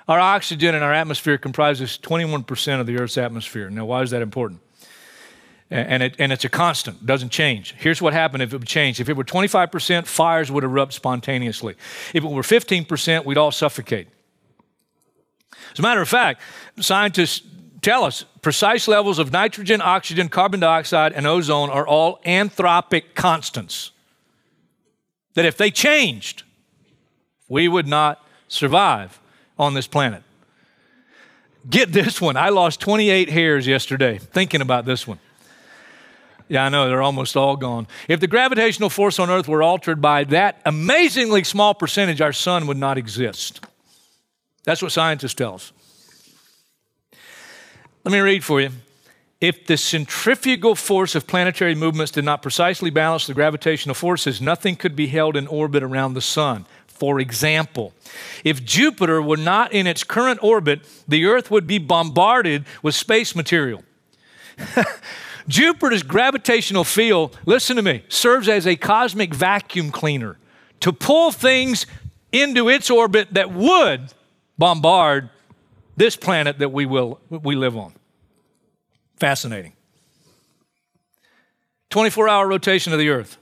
Our 0.07 0.21
oxygen 0.21 0.75
in 0.75 0.83
our 0.83 0.93
atmosphere 0.93 1.39
comprises 1.39 1.99
21% 2.03 2.81
of 2.81 2.87
the 2.87 2.99
Earth's 2.99 3.17
atmosphere. 3.17 3.71
Now, 3.71 3.87
why 3.87 4.03
is 4.03 4.11
that 4.11 4.21
important? 4.21 4.61
And, 5.71 6.03
it, 6.03 6.17
and 6.19 6.31
it's 6.31 6.45
a 6.45 6.51
constant, 6.51 7.05
doesn't 7.07 7.31
change. 7.31 7.75
Here's 7.79 8.01
what 8.03 8.13
happened 8.13 8.43
if 8.43 8.53
it 8.53 8.59
would 8.59 8.69
change. 8.69 9.01
If 9.01 9.09
it 9.09 9.17
were 9.17 9.25
25%, 9.25 10.07
fires 10.07 10.53
would 10.53 10.63
erupt 10.63 10.93
spontaneously. 10.93 11.75
If 12.13 12.23
it 12.23 12.31
were 12.31 12.43
15%, 12.43 13.25
we'd 13.25 13.39
all 13.39 13.51
suffocate. 13.51 14.09
As 15.73 15.79
a 15.79 15.83
matter 15.83 16.03
of 16.03 16.09
fact, 16.09 16.43
scientists 16.79 17.43
tell 17.81 18.05
us 18.05 18.25
precise 18.43 18.87
levels 18.87 19.19
of 19.19 19.33
nitrogen, 19.33 19.81
oxygen, 19.81 20.29
carbon 20.29 20.61
dioxide, 20.61 21.15
and 21.15 21.27
ozone 21.27 21.71
are 21.71 21.87
all 21.87 22.21
anthropic 22.27 23.15
constants. 23.15 23.91
That 25.33 25.47
if 25.47 25.57
they 25.57 25.71
changed, 25.71 26.43
we 27.49 27.69
would 27.69 27.89
not 27.89 28.25
survive 28.49 29.19
on 29.59 29.75
this 29.75 29.87
planet. 29.87 30.23
Get 31.69 31.93
this 31.93 32.21
one. 32.21 32.37
I 32.37 32.51
lost 32.51 32.81
28 32.81 33.31
hairs 33.31 33.67
yesterday 33.67 34.19
thinking 34.19 34.61
about 34.61 34.85
this 34.85 35.07
one. 35.07 35.19
Yeah, 36.47 36.67
I 36.67 36.69
know, 36.69 36.89
they're 36.89 37.01
almost 37.01 37.37
all 37.37 37.57
gone. 37.57 37.87
If 38.07 38.21
the 38.21 38.27
gravitational 38.27 38.91
force 38.91 39.19
on 39.19 39.31
Earth 39.31 39.49
were 39.49 39.63
altered 39.63 40.03
by 40.03 40.25
that 40.25 40.61
amazingly 40.67 41.43
small 41.43 41.73
percentage, 41.75 42.21
our 42.21 42.35
sun 42.35 42.67
would 42.67 42.77
not 42.77 42.99
exist. 42.99 43.65
That's 44.65 44.83
what 44.83 44.93
scientists 44.93 45.35
tell 45.35 45.55
us. 45.55 45.73
Let 48.05 48.13
me 48.13 48.21
read 48.21 48.45
for 48.45 48.61
you. 48.61 48.71
If 49.41 49.67
the 49.67 49.77
centrifugal 49.77 50.75
force 50.75 51.15
of 51.15 51.27
planetary 51.27 51.75
movements 51.75 52.13
did 52.13 52.25
not 52.25 52.43
precisely 52.43 52.91
balance 52.91 53.27
the 53.27 53.35
gravitational 53.35 53.95
forces, 53.95 54.41
nothing 54.41 54.77
could 54.77 54.95
be 54.95 55.07
held 55.07 55.37
in 55.37 55.47
orbit 55.47 55.83
around 55.83 56.15
the 56.15 56.21
sun. 56.21 56.67
For 57.05 57.21
example, 57.21 57.93
if 58.45 58.65
Jupiter 58.65 59.21
were 59.21 59.37
not 59.37 59.75
in 59.75 59.87
its 59.87 60.03
current 60.05 60.43
orbit, 60.43 60.89
the 61.07 61.27
Earth 61.27 61.51
would 61.51 61.67
be 61.67 61.77
bombarded 61.77 62.65
with 62.83 62.95
space 62.95 63.37
material. 63.37 63.85
Jupiter's 65.47 66.03
gravitational 66.03 66.83
field, 66.83 67.39
listen 67.45 67.77
to 67.77 67.83
me, 67.83 68.05
serves 68.09 68.49
as 68.49 68.67
a 68.67 68.75
cosmic 68.75 69.35
vacuum 69.35 69.91
cleaner 69.91 70.39
to 70.81 70.95
pull 70.95 71.31
things 71.31 71.85
into 72.33 72.71
its 72.71 72.89
orbit 72.89 73.35
that 73.35 73.53
would 73.53 74.15
bombard 74.57 75.29
this 75.99 76.17
planet 76.17 76.59
that 76.59 76.73
we, 76.73 76.87
will, 76.87 77.21
we 77.29 77.55
live 77.55 77.77
on. 77.77 77.93
Fascinating. 79.17 79.75
24 81.91 82.31
hour 82.31 82.49
rotation 82.49 82.95
of 82.95 82.99
the 82.99 83.11
Earth. 83.11 83.37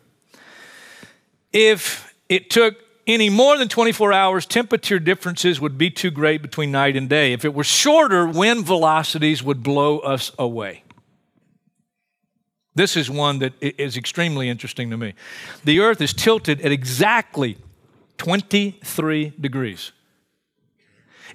If 1.53 2.13
it 2.29 2.51
took 2.51 2.75
any 3.07 3.31
more 3.31 3.59
than 3.59 3.69
24 3.69 4.13
hours, 4.13 4.47
temperature 4.47 4.99
differences 4.99 5.61
would 5.61 5.77
be 5.77 5.91
too 5.91 6.11
great 6.11 6.41
between 6.41 6.71
night 6.71 6.97
and 6.97 7.09
day. 7.09 7.33
If 7.33 7.45
it 7.45 7.55
were 7.55 7.65
shorter, 7.65 8.27
wind 8.27 8.65
velocities 8.65 9.43
would 9.43 9.63
blow 9.63 9.99
us 9.99 10.31
away. 10.39 10.85
This 12.75 12.97
is 12.97 13.11
one 13.11 13.41
that 13.41 13.53
is 13.61 13.97
extremely 13.97 14.49
interesting 14.49 14.91
to 14.91 14.97
me. 14.97 15.15
The 15.65 15.81
earth 15.81 16.01
is 16.01 16.15
tilted 16.15 16.61
at 16.63 16.73
exactly 16.73 17.59
23 18.19 19.35
degrees. 19.41 19.93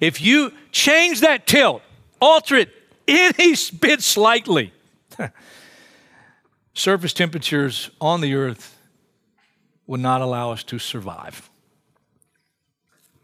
If 0.00 0.20
you 0.20 0.52
change 0.72 1.20
that 1.20 1.46
tilt, 1.46 1.82
alter 2.20 2.56
it 2.56 2.70
any 3.06 3.54
bit 3.78 4.02
slightly, 4.02 4.72
surface 6.74 7.12
temperatures 7.12 7.90
on 8.00 8.20
the 8.20 8.34
earth 8.34 8.76
would 9.86 10.00
not 10.00 10.20
allow 10.20 10.52
us 10.52 10.62
to 10.64 10.78
survive. 10.78 11.47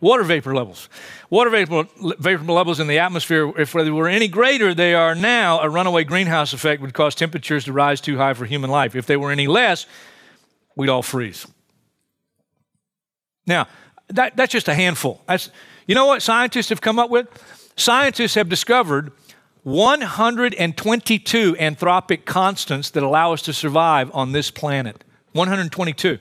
Water 0.01 0.25
vapor 0.25 0.55
levels. 0.55 0.89
Water 1.31 1.51
vapor, 1.51 1.87
vapor 2.19 2.45
levels 2.45 2.81
in 2.81 2.89
the 2.89 2.99
atmosphere, 2.99 3.53
if 3.59 3.73
they 3.73 3.91
were 3.91 4.09
any 4.09 4.29
greater 4.29 4.75
they 4.75 4.95
are 4.95 5.15
now, 5.15 5.61
a 5.61 5.69
runaway 5.71 6.05
greenhouse 6.05 6.53
effect 6.53 6.83
would 6.83 6.93
cause 6.93 7.15
temperatures 7.15 7.65
to 7.65 7.73
rise 7.73 8.01
too 8.01 8.19
high 8.19 8.35
for 8.35 8.45
human 8.45 8.71
life. 8.71 8.95
If 8.95 9.07
they 9.07 9.17
were 9.17 9.31
any 9.31 9.47
less, 9.47 9.87
we'd 10.77 10.91
all 10.91 11.03
freeze. 11.03 11.47
Now, 13.47 13.67
that, 14.09 14.37
that's 14.37 14.53
just 14.53 14.69
a 14.69 14.75
handful. 14.75 15.23
That's, 15.27 15.51
you 15.87 15.95
know 15.95 16.07
what 16.07 16.23
scientists 16.23 16.69
have 16.69 16.81
come 16.81 16.99
up 16.99 17.11
with? 17.11 17.29
Scientists 17.77 18.35
have 18.35 18.49
discovered 18.49 19.13
122 19.63 21.55
anthropic 21.55 22.25
constants 22.27 22.91
that 22.91 23.03
allow 23.03 23.33
us 23.33 23.43
to 23.43 23.53
survive 23.53 24.11
on 24.15 24.33
this 24.33 24.51
planet. 24.51 25.03
122. 25.33 26.19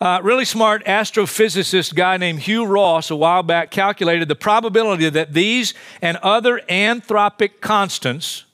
Uh, 0.00 0.20
really 0.22 0.44
smart 0.44 0.84
astrophysicist 0.84 1.92
guy 1.92 2.16
named 2.16 2.38
Hugh 2.40 2.64
Ross 2.64 3.10
a 3.10 3.16
while 3.16 3.42
back 3.42 3.72
calculated 3.72 4.28
the 4.28 4.36
probability 4.36 5.10
that 5.10 5.32
these 5.32 5.74
and 6.00 6.16
other 6.18 6.60
anthropic 6.68 7.60
constants, 7.60 8.44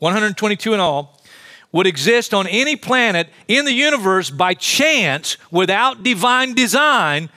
122 0.00 0.74
in 0.74 0.80
all, 0.80 1.22
would 1.70 1.86
exist 1.86 2.34
on 2.34 2.48
any 2.48 2.74
planet 2.74 3.28
in 3.46 3.66
the 3.66 3.72
universe 3.72 4.30
by 4.30 4.54
chance 4.54 5.36
without 5.52 6.02
divine 6.02 6.54
design. 6.54 7.30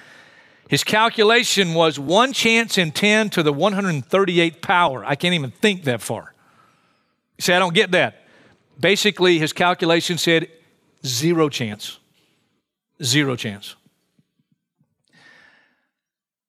His 0.67 0.83
calculation 0.83 1.75
was 1.75 1.99
one 1.99 2.33
chance 2.33 2.77
in 2.79 2.91
10 2.91 3.29
to 3.31 3.43
the 3.43 3.53
138th 3.53 4.61
power. 4.61 5.05
I 5.05 5.13
can't 5.13 5.35
even 5.35 5.51
think 5.51 5.83
that 5.83 6.01
far. 6.01 6.33
You 7.37 7.43
say, 7.43 7.53
I 7.53 7.59
don't 7.59 7.75
get 7.75 7.91
that. 7.91 8.23
Basically, 8.79 9.37
his 9.37 9.53
calculation 9.53 10.17
said 10.17 10.47
zero 11.05 11.49
chance. 11.49 11.99
Zero 13.03 13.35
chance. 13.35 13.75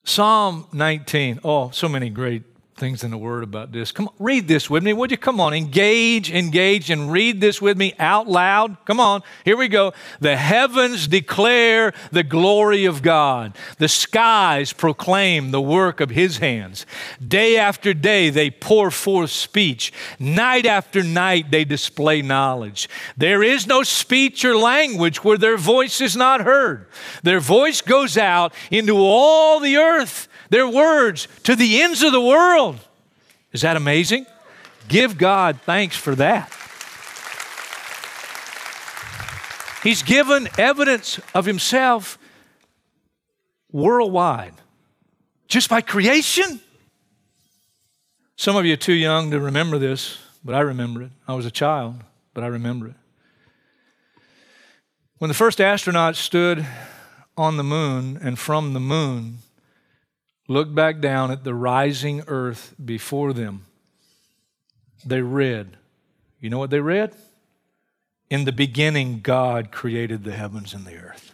Psalm 0.05 0.67
19. 0.73 1.41
Oh, 1.45 1.71
so 1.71 1.89
many 1.89 2.11
great 2.11 2.43
things 2.77 3.05
in 3.05 3.11
the 3.11 3.19
Word 3.19 3.45
about 3.45 3.73
this. 3.73 3.93
Come 3.93 4.09
on, 4.09 4.15
read 4.19 4.49
this 4.49 4.69
with 4.69 4.83
me, 4.83 4.93
would 4.93 5.11
you? 5.11 5.17
Come 5.17 5.41
on, 5.41 5.55
engage, 5.55 6.31
engage, 6.31 6.91
and 6.91 7.13
read 7.13 7.41
this 7.41 7.61
with 7.61 7.77
me 7.77 7.95
out 7.99 8.29
loud. 8.29 8.77
Come 8.85 8.99
on, 8.99 9.23
here 9.45 9.57
we 9.57 9.69
go. 9.69 9.93
The 10.21 10.37
heavens 10.37 11.07
declare 11.07 11.93
the 12.11 12.23
glory 12.23 12.85
of 12.85 13.03
God, 13.03 13.57
the 13.79 13.89
skies 13.89 14.73
proclaim 14.73 15.51
the 15.51 15.61
work 15.61 16.01
of 16.01 16.11
His 16.11 16.39
hands. 16.39 16.87
Day 17.27 17.57
after 17.57 17.95
day, 17.95 18.31
they 18.31 18.51
pour 18.51 18.91
forth 18.91 19.31
speech. 19.31 19.93
Night 20.19 20.67
after 20.67 21.03
night, 21.03 21.51
they 21.51 21.65
display 21.65 22.23
knowledge. 22.23 22.89
There 23.17 23.43
is 23.43 23.67
no 23.67 23.83
speech 23.83 24.45
or 24.45 24.57
language 24.57 25.23
where 25.23 25.39
their 25.39 25.57
voice 25.57 26.01
is 26.01 26.17
not 26.17 26.41
heard. 26.41 26.87
Their 27.23 27.41
voice 27.41 27.81
goes 27.81 28.17
out 28.17 28.53
into 28.71 28.97
all 28.97 29.61
the 29.61 29.77
earth 29.77 30.29
their 30.53 30.69
words 30.69 31.29
to 31.45 31.57
the 31.57 31.81
ends 31.81 32.03
of 32.03 32.13
the 32.13 32.21
world. 32.21 32.79
Is 33.53 33.63
that 33.63 33.75
amazing? 33.75 34.27
Give 34.87 35.17
God 35.17 35.59
thanks 35.63 35.97
for 35.97 36.15
that. 36.17 36.53
He's 39.83 40.03
given 40.03 40.49
evidence 40.59 41.19
of 41.35 41.47
himself 41.47 42.19
worldwide 43.71 44.53
just 45.49 45.71
by 45.71 45.81
creation. 45.81 46.61
Some 48.37 48.55
of 48.55 48.67
you 48.67 48.75
are 48.75 48.77
too 48.77 48.93
young 48.93 49.31
to 49.31 49.41
remember 49.41 49.79
this, 49.79 50.19
but 50.45 50.55
I 50.55 50.61
remember 50.61 51.01
it. 51.01 51.11
I 51.27 51.33
was 51.33 51.47
a 51.47 51.51
child, 51.51 52.05
but 52.35 52.45
I 52.45 52.49
remember 52.49 52.89
it. 52.89 52.95
When 55.17 55.29
the 55.29 55.35
first 55.35 55.61
astronauts 55.61 56.17
stood 56.17 56.67
on 57.39 57.57
the 57.57 57.65
moon 57.65 58.19
and 58.21 58.39
from 58.39 58.75
the 58.75 58.81
moon, 58.81 59.39
looked 60.49 60.75
back 60.75 61.01
down 61.01 61.31
at 61.31 61.45
the 61.45 61.55
rising 61.55 62.23
earth 62.27 62.75
before 62.83 63.33
them, 63.33 63.65
they 65.05 65.23
read. 65.23 65.77
You 66.41 66.51
know 66.51 66.59
what 66.59 66.71
they 66.71 66.81
read? 66.81 67.15
In 68.31 68.45
the 68.45 68.53
beginning, 68.53 69.21
God 69.21 69.71
created 69.71 70.25
the 70.25 70.33
heavens 70.33 70.75
and 70.75 70.85
the 70.85 70.97
earth. 70.97 71.33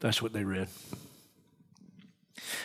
That's 0.00 0.20
what 0.20 0.32
they 0.32 0.44
read. 0.44 0.68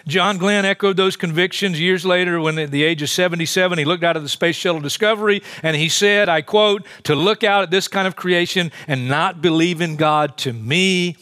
John 0.08 0.38
Glenn 0.38 0.66
echoed 0.66 0.98
those 0.98 1.16
convictions 1.16 1.80
years 1.80 2.06
later 2.06 2.40
when, 2.40 2.58
at 2.60 2.72
the 2.72 2.84
age 2.84 3.02
of 3.02 3.10
77, 3.10 3.78
he 3.78 3.86
looked 3.86 4.04
out 4.04 4.18
at 4.18 4.24
the 4.24 4.30
Space 4.30 4.56
Shuttle 4.56 4.82
Discovery 4.82 5.42
and 5.64 5.76
he 5.76 5.90
said, 5.90 6.30
I 6.30 6.42
quote, 6.42 6.86
to 7.04 7.16
look 7.16 7.44
out 7.44 7.64
at 7.64 7.72
this 7.72 7.88
kind 7.88 8.08
of 8.08 8.16
creation 8.16 8.72
and 8.88 9.08
not 9.08 9.42
believe 9.42 9.82
in 9.82 9.96
God 9.96 10.38
to 10.40 10.54
me 10.54 11.18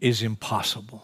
is 0.00 0.22
impossible. 0.22 1.03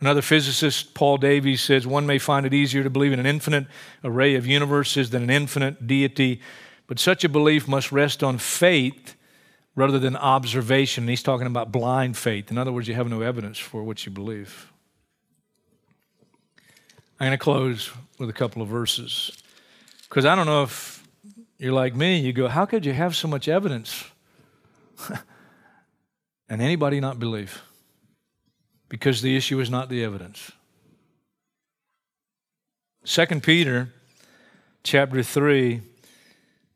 Another 0.00 0.20
physicist, 0.20 0.92
Paul 0.92 1.16
Davies, 1.16 1.62
says 1.62 1.86
one 1.86 2.06
may 2.06 2.18
find 2.18 2.44
it 2.44 2.52
easier 2.52 2.82
to 2.82 2.90
believe 2.90 3.12
in 3.12 3.18
an 3.18 3.26
infinite 3.26 3.66
array 4.04 4.34
of 4.34 4.46
universes 4.46 5.10
than 5.10 5.22
an 5.22 5.30
infinite 5.30 5.86
deity, 5.86 6.40
but 6.86 6.98
such 6.98 7.24
a 7.24 7.28
belief 7.28 7.66
must 7.66 7.90
rest 7.90 8.22
on 8.22 8.36
faith 8.36 9.14
rather 9.74 9.98
than 9.98 10.14
observation. 10.14 11.04
And 11.04 11.10
he's 11.10 11.22
talking 11.22 11.46
about 11.46 11.72
blind 11.72 12.16
faith. 12.16 12.50
In 12.50 12.58
other 12.58 12.72
words, 12.72 12.88
you 12.88 12.94
have 12.94 13.08
no 13.08 13.22
evidence 13.22 13.58
for 13.58 13.82
what 13.82 14.04
you 14.04 14.12
believe. 14.12 14.70
I'm 17.18 17.28
going 17.28 17.38
to 17.38 17.42
close 17.42 17.90
with 18.18 18.28
a 18.28 18.34
couple 18.34 18.60
of 18.60 18.68
verses 18.68 19.32
because 20.08 20.26
I 20.26 20.34
don't 20.34 20.46
know 20.46 20.64
if 20.64 21.02
you're 21.58 21.72
like 21.72 21.94
me. 21.94 22.18
You 22.18 22.34
go, 22.34 22.48
how 22.48 22.66
could 22.66 22.84
you 22.84 22.92
have 22.92 23.16
so 23.16 23.28
much 23.28 23.48
evidence 23.48 24.04
and 26.50 26.60
anybody 26.60 27.00
not 27.00 27.18
believe? 27.18 27.62
Because 28.88 29.22
the 29.22 29.36
issue 29.36 29.60
is 29.60 29.70
not 29.70 29.88
the 29.88 30.04
evidence. 30.04 30.52
2 33.04 33.26
Peter 33.40 33.90
chapter 34.82 35.22
3 35.22 35.80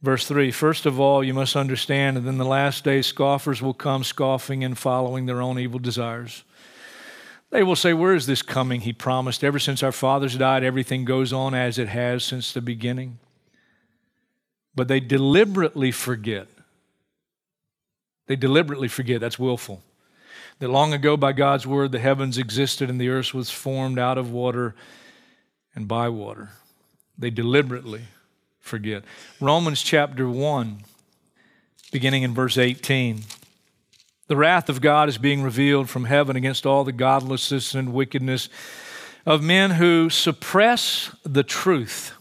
verse 0.01 0.27
3 0.27 0.51
First 0.51 0.87
of 0.87 1.01
all 1.01 1.25
you 1.25 1.35
must 1.35 1.57
understand 1.57 2.17
that 2.17 2.29
in 2.29 2.39
the 2.39 2.45
last 2.45 2.85
days 2.85 3.07
scoffers 3.07 3.61
will 3.61 3.75
come 3.75 4.05
scoffing 4.05 4.63
and 4.63 4.79
following 4.79 5.27
their 5.27 5.43
own 5.43 5.59
evil 5.59 5.79
desires. 5.81 6.45
They 7.51 7.65
will 7.65 7.77
say, 7.77 7.93
Where 7.93 8.15
is 8.15 8.27
this 8.27 8.43
coming? 8.43 8.83
He 8.83 8.93
promised. 8.93 9.43
Ever 9.43 9.59
since 9.59 9.83
our 9.83 9.93
fathers 9.93 10.37
died, 10.37 10.65
everything 10.65 11.05
goes 11.05 11.33
on 11.33 11.55
as 11.55 11.79
it 11.79 11.89
has 11.89 12.25
since 12.25 12.53
the 12.53 12.61
beginning. 12.61 13.19
But 14.75 14.89
they 14.89 15.01
deliberately 15.01 15.91
forget. 15.91 16.47
They 18.29 18.37
deliberately 18.37 18.87
forget. 18.87 19.21
That's 19.21 19.39
willful. 19.39 19.83
That 20.61 20.69
long 20.69 20.93
ago, 20.93 21.17
by 21.17 21.33
God's 21.33 21.67
word, 21.67 21.91
the 21.91 21.99
heavens 21.99 22.37
existed 22.37 22.91
and 22.91 23.01
the 23.01 23.09
earth 23.09 23.33
was 23.33 23.49
formed 23.49 23.99
out 23.99 24.19
of 24.19 24.31
water 24.31 24.75
and 25.75 25.89
by 25.89 26.11
water. 26.11 26.51
They 27.19 27.31
deliberately 27.31 28.03
forget. 28.61 29.03
Romans 29.41 29.83
chapter 29.83 30.29
1, 30.29 30.83
beginning 31.93 32.25
in 32.25 32.35
verse 32.35 32.59
18. 32.59 33.23
The 34.27 34.37
wrath 34.37 34.69
of 34.69 34.83
God 34.83 35.09
is 35.09 35.17
being 35.17 35.43
revealed 35.43 35.89
from 35.89 36.05
heaven 36.05 36.37
against 36.37 36.67
all 36.67 36.85
the 36.85 36.93
godlessness 36.93 37.75
and 37.75 37.95
wickedness 37.95 38.51
of 39.25 39.43
men 39.43 39.73
who 39.73 40.11
suppress 40.11 41.15
the 41.25 41.43
truth 41.43 42.13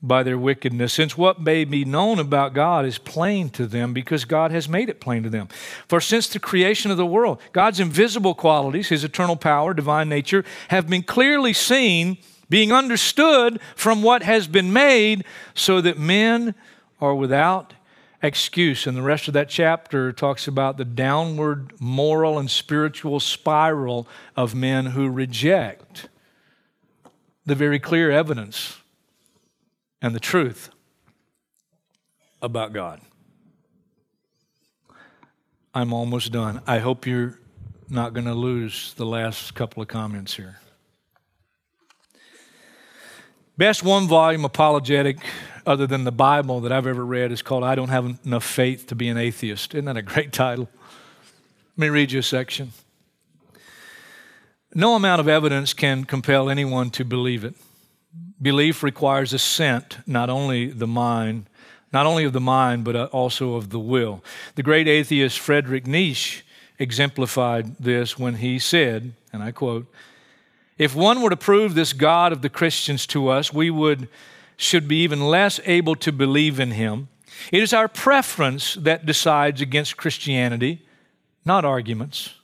by 0.00 0.22
their 0.22 0.38
wickedness, 0.38 0.92
since 0.92 1.18
what 1.18 1.40
may 1.40 1.64
be 1.64 1.84
known 1.84 2.20
about 2.20 2.54
God 2.54 2.84
is 2.84 2.98
plain 2.98 3.50
to 3.50 3.66
them 3.66 3.92
because 3.92 4.24
God 4.24 4.52
has 4.52 4.68
made 4.68 4.88
it 4.88 5.00
plain 5.00 5.24
to 5.24 5.30
them. 5.30 5.48
For 5.88 6.00
since 6.00 6.28
the 6.28 6.38
creation 6.38 6.90
of 6.90 6.96
the 6.96 7.06
world, 7.06 7.40
God's 7.52 7.80
invisible 7.80 8.34
qualities, 8.34 8.90
his 8.90 9.02
eternal 9.02 9.34
power, 9.34 9.74
divine 9.74 10.08
nature, 10.08 10.44
have 10.68 10.88
been 10.88 11.02
clearly 11.02 11.52
seen, 11.52 12.18
being 12.48 12.72
understood 12.72 13.60
from 13.74 14.02
what 14.02 14.22
has 14.22 14.46
been 14.46 14.72
made, 14.72 15.24
so 15.54 15.80
that 15.80 15.98
men 15.98 16.54
are 17.00 17.14
without 17.14 17.74
excuse. 18.22 18.86
And 18.86 18.96
the 18.96 19.02
rest 19.02 19.26
of 19.26 19.34
that 19.34 19.48
chapter 19.48 20.12
talks 20.12 20.46
about 20.46 20.76
the 20.76 20.84
downward 20.84 21.72
moral 21.80 22.38
and 22.38 22.48
spiritual 22.48 23.18
spiral 23.18 24.06
of 24.36 24.54
men 24.54 24.86
who 24.86 25.08
reject 25.08 26.08
the 27.44 27.56
very 27.56 27.80
clear 27.80 28.12
evidence 28.12 28.76
and 30.00 30.14
the 30.14 30.20
truth 30.20 30.70
about 32.40 32.72
God. 32.72 33.00
I'm 35.74 35.92
almost 35.92 36.32
done. 36.32 36.62
I 36.66 36.78
hope 36.78 37.06
you're 37.06 37.38
not 37.88 38.12
going 38.14 38.26
to 38.26 38.34
lose 38.34 38.94
the 38.94 39.06
last 39.06 39.54
couple 39.54 39.82
of 39.82 39.88
comments 39.88 40.34
here. 40.34 40.58
Best 43.56 43.82
one 43.82 44.06
volume 44.06 44.44
apologetic 44.44 45.18
other 45.66 45.86
than 45.86 46.04
the 46.04 46.12
Bible 46.12 46.60
that 46.60 46.72
I've 46.72 46.86
ever 46.86 47.04
read 47.04 47.32
is 47.32 47.42
called 47.42 47.64
I 47.64 47.74
Don't 47.74 47.88
Have 47.88 48.18
Enough 48.24 48.44
Faith 48.44 48.86
to 48.86 48.94
Be 48.94 49.08
an 49.08 49.16
Atheist. 49.16 49.74
Isn't 49.74 49.86
that 49.86 49.96
a 49.96 50.02
great 50.02 50.32
title? 50.32 50.68
Let 51.76 51.82
me 51.82 51.88
read 51.88 52.12
you 52.12 52.20
a 52.20 52.22
section. 52.22 52.72
No 54.74 54.94
amount 54.94 55.20
of 55.20 55.28
evidence 55.28 55.74
can 55.74 56.04
compel 56.04 56.48
anyone 56.48 56.90
to 56.90 57.04
believe 57.04 57.44
it. 57.44 57.54
Belief 58.40 58.82
requires 58.82 59.32
assent, 59.32 59.98
not 60.06 60.30
only 60.30 60.66
the 60.66 60.86
mind, 60.86 61.46
not 61.92 62.06
only 62.06 62.24
of 62.24 62.32
the 62.32 62.40
mind, 62.40 62.84
but 62.84 62.94
uh, 62.94 63.04
also 63.06 63.54
of 63.54 63.70
the 63.70 63.78
will. 63.78 64.22
The 64.54 64.62
great 64.62 64.86
atheist 64.86 65.38
Friedrich 65.38 65.86
Nietzsche 65.86 66.42
exemplified 66.78 67.76
this 67.78 68.18
when 68.18 68.36
he 68.36 68.58
said, 68.58 69.14
and 69.32 69.42
I 69.42 69.50
quote, 69.50 69.92
if 70.76 70.94
one 70.94 71.20
were 71.20 71.30
to 71.30 71.36
prove 71.36 71.74
this 71.74 71.92
God 71.92 72.32
of 72.32 72.42
the 72.42 72.48
Christians 72.48 73.06
to 73.08 73.28
us, 73.28 73.52
we 73.52 73.70
would 73.70 74.08
should 74.56 74.88
be 74.88 75.02
even 75.02 75.20
less 75.20 75.60
able 75.64 75.94
to 75.94 76.12
believe 76.12 76.58
in 76.58 76.72
him. 76.72 77.08
It 77.52 77.62
is 77.62 77.72
our 77.72 77.86
preference 77.86 78.74
that 78.74 79.06
decides 79.06 79.60
against 79.60 79.96
Christianity, 79.96 80.82
not 81.44 81.64
arguments. 81.64 82.34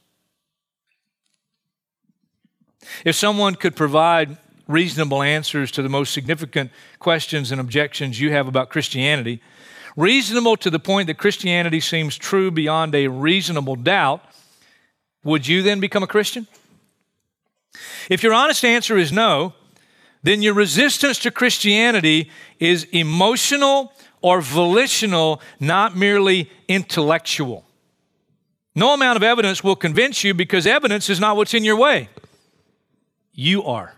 If 3.05 3.17
someone 3.17 3.57
could 3.57 3.75
provide 3.75 4.37
reasonable 4.67 5.23
answers 5.23 5.71
to 5.73 5.83
the 5.83 5.89
most 5.89 6.13
significant 6.13 6.71
questions 6.99 7.53
and 7.53 7.61
objections 7.61 8.21
you 8.21 8.33
have 8.33 8.49
about 8.49 8.71
Christianity, 8.71 9.41
reasonable 9.97 10.57
to 10.57 10.71
the 10.71 10.79
point 10.79 11.07
that 11.07 11.19
Christianity 11.19 11.81
seems 11.81 12.17
true 12.17 12.51
beyond 12.51 12.95
a 12.95 13.09
reasonable 13.09 13.77
doubt, 13.77 14.23
would 15.23 15.47
you 15.47 15.63
then 15.63 15.81
become 15.81 16.03
a 16.03 16.07
Christian? 16.07 16.47
If 18.09 18.23
your 18.23 18.33
honest 18.33 18.65
answer 18.65 18.97
is 18.97 19.13
no, 19.13 19.55
then 20.23 20.43
your 20.43 20.55
resistance 20.55 21.19
to 21.21 21.31
Christianity 21.31 22.31
is 22.59 22.85
emotional 22.85 23.93
or 24.23 24.41
volitional, 24.41 25.41
not 25.61 25.97
merely 25.97 26.51
intellectual. 26.67 27.65
No 28.75 28.95
amount 28.95 29.17
of 29.17 29.23
evidence 29.23 29.63
will 29.63 29.77
convince 29.77 30.25
you 30.25 30.35
because 30.35 30.67
evidence 30.67 31.11
is 31.11 31.21
not 31.21 31.37
what's 31.37 31.55
in 31.55 31.63
your 31.63 31.77
way. 31.77 32.09
You 33.33 33.65
are. 33.65 33.95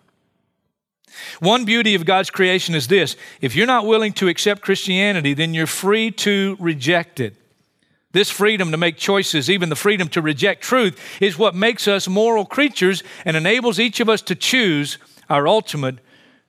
One 1.41 1.65
beauty 1.65 1.95
of 1.95 2.05
God's 2.05 2.31
creation 2.31 2.75
is 2.75 2.89
this 2.89 3.17
if 3.41 3.55
you're 3.55 3.67
not 3.67 3.87
willing 3.87 4.13
to 4.15 4.29
accept 4.29 4.63
Christianity, 4.63 5.35
then 5.35 5.55
you're 5.55 5.67
free 5.67 6.11
to 6.13 6.57
reject 6.61 7.21
it. 7.21 7.35
This 8.13 8.31
freedom 8.31 8.71
to 8.71 8.77
make 8.79 8.97
choices, 8.97 9.51
even 9.51 9.69
the 9.69 9.77
freedom 9.77 10.09
to 10.09 10.23
reject 10.23 10.63
truth, 10.63 10.99
is 11.21 11.37
what 11.37 11.55
makes 11.55 11.87
us 11.87 12.09
moral 12.09 12.47
creatures 12.47 13.03
and 13.25 13.37
enables 13.37 13.79
each 13.79 14.01
of 14.01 14.09
us 14.09 14.23
to 14.23 14.35
choose 14.35 14.97
our 15.29 15.47
ultimate 15.47 15.99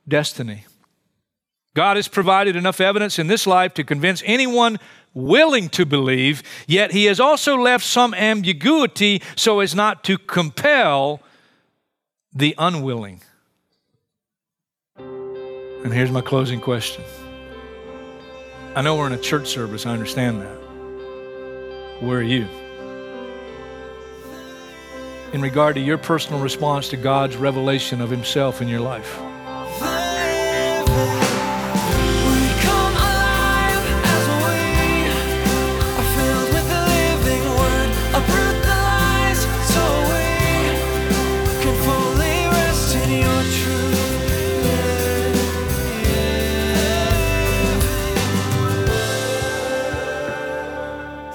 destiny. 0.07 0.65
God 1.73 1.97
has 1.97 2.07
provided 2.07 2.55
enough 2.55 2.79
evidence 2.79 3.19
in 3.19 3.27
this 3.27 3.45
life 3.45 3.73
to 3.75 3.83
convince 3.83 4.23
anyone 4.25 4.79
willing 5.13 5.67
to 5.69 5.85
believe, 5.85 6.41
yet 6.67 6.91
He 6.91 7.05
has 7.05 7.19
also 7.19 7.57
left 7.57 7.83
some 7.83 8.13
ambiguity 8.13 9.21
so 9.35 9.59
as 9.59 9.75
not 9.75 10.03
to 10.05 10.17
compel 10.17 11.21
the 12.33 12.55
unwilling. 12.57 13.21
And 15.83 15.93
here's 15.93 16.11
my 16.11 16.21
closing 16.21 16.59
question. 16.59 17.03
I 18.75 18.81
know 18.81 18.95
we're 18.95 19.07
in 19.07 19.13
a 19.13 19.17
church 19.17 19.47
service, 19.47 19.85
I 19.85 19.91
understand 19.91 20.41
that. 20.41 20.57
Where 22.01 22.19
are 22.19 22.23
you? 22.23 22.47
In 25.33 25.41
regard 25.41 25.75
to 25.75 25.81
your 25.81 25.97
personal 25.97 26.39
response 26.39 26.89
to 26.89 26.97
God's 26.97 27.35
revelation 27.35 28.01
of 28.01 28.09
Himself 28.09 28.61
in 28.61 28.67
your 28.67 28.79
life. 28.79 29.19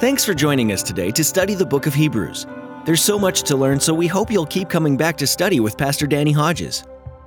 Thanks 0.03 0.25
for 0.25 0.33
joining 0.33 0.73
us 0.73 0.83
today 0.83 1.11
to 1.11 1.23
study 1.23 1.55
the 1.55 1.65
book 1.65 1.85
of 1.85 1.93
Hebrews. 1.93 2.45
There's 2.85 3.01
so 3.01 3.17
much 3.17 3.43
to 3.43 3.55
learn, 3.55 3.79
so 3.79 3.93
we 3.93 4.05
hope 4.05 4.29
you'll 4.29 4.45
keep 4.45 4.67
coming 4.67 4.97
back 4.97 5.15
to 5.19 5.25
study 5.25 5.61
with 5.61 5.77
Pastor 5.77 6.05
Danny 6.05 6.33
Hodges. 6.33 6.83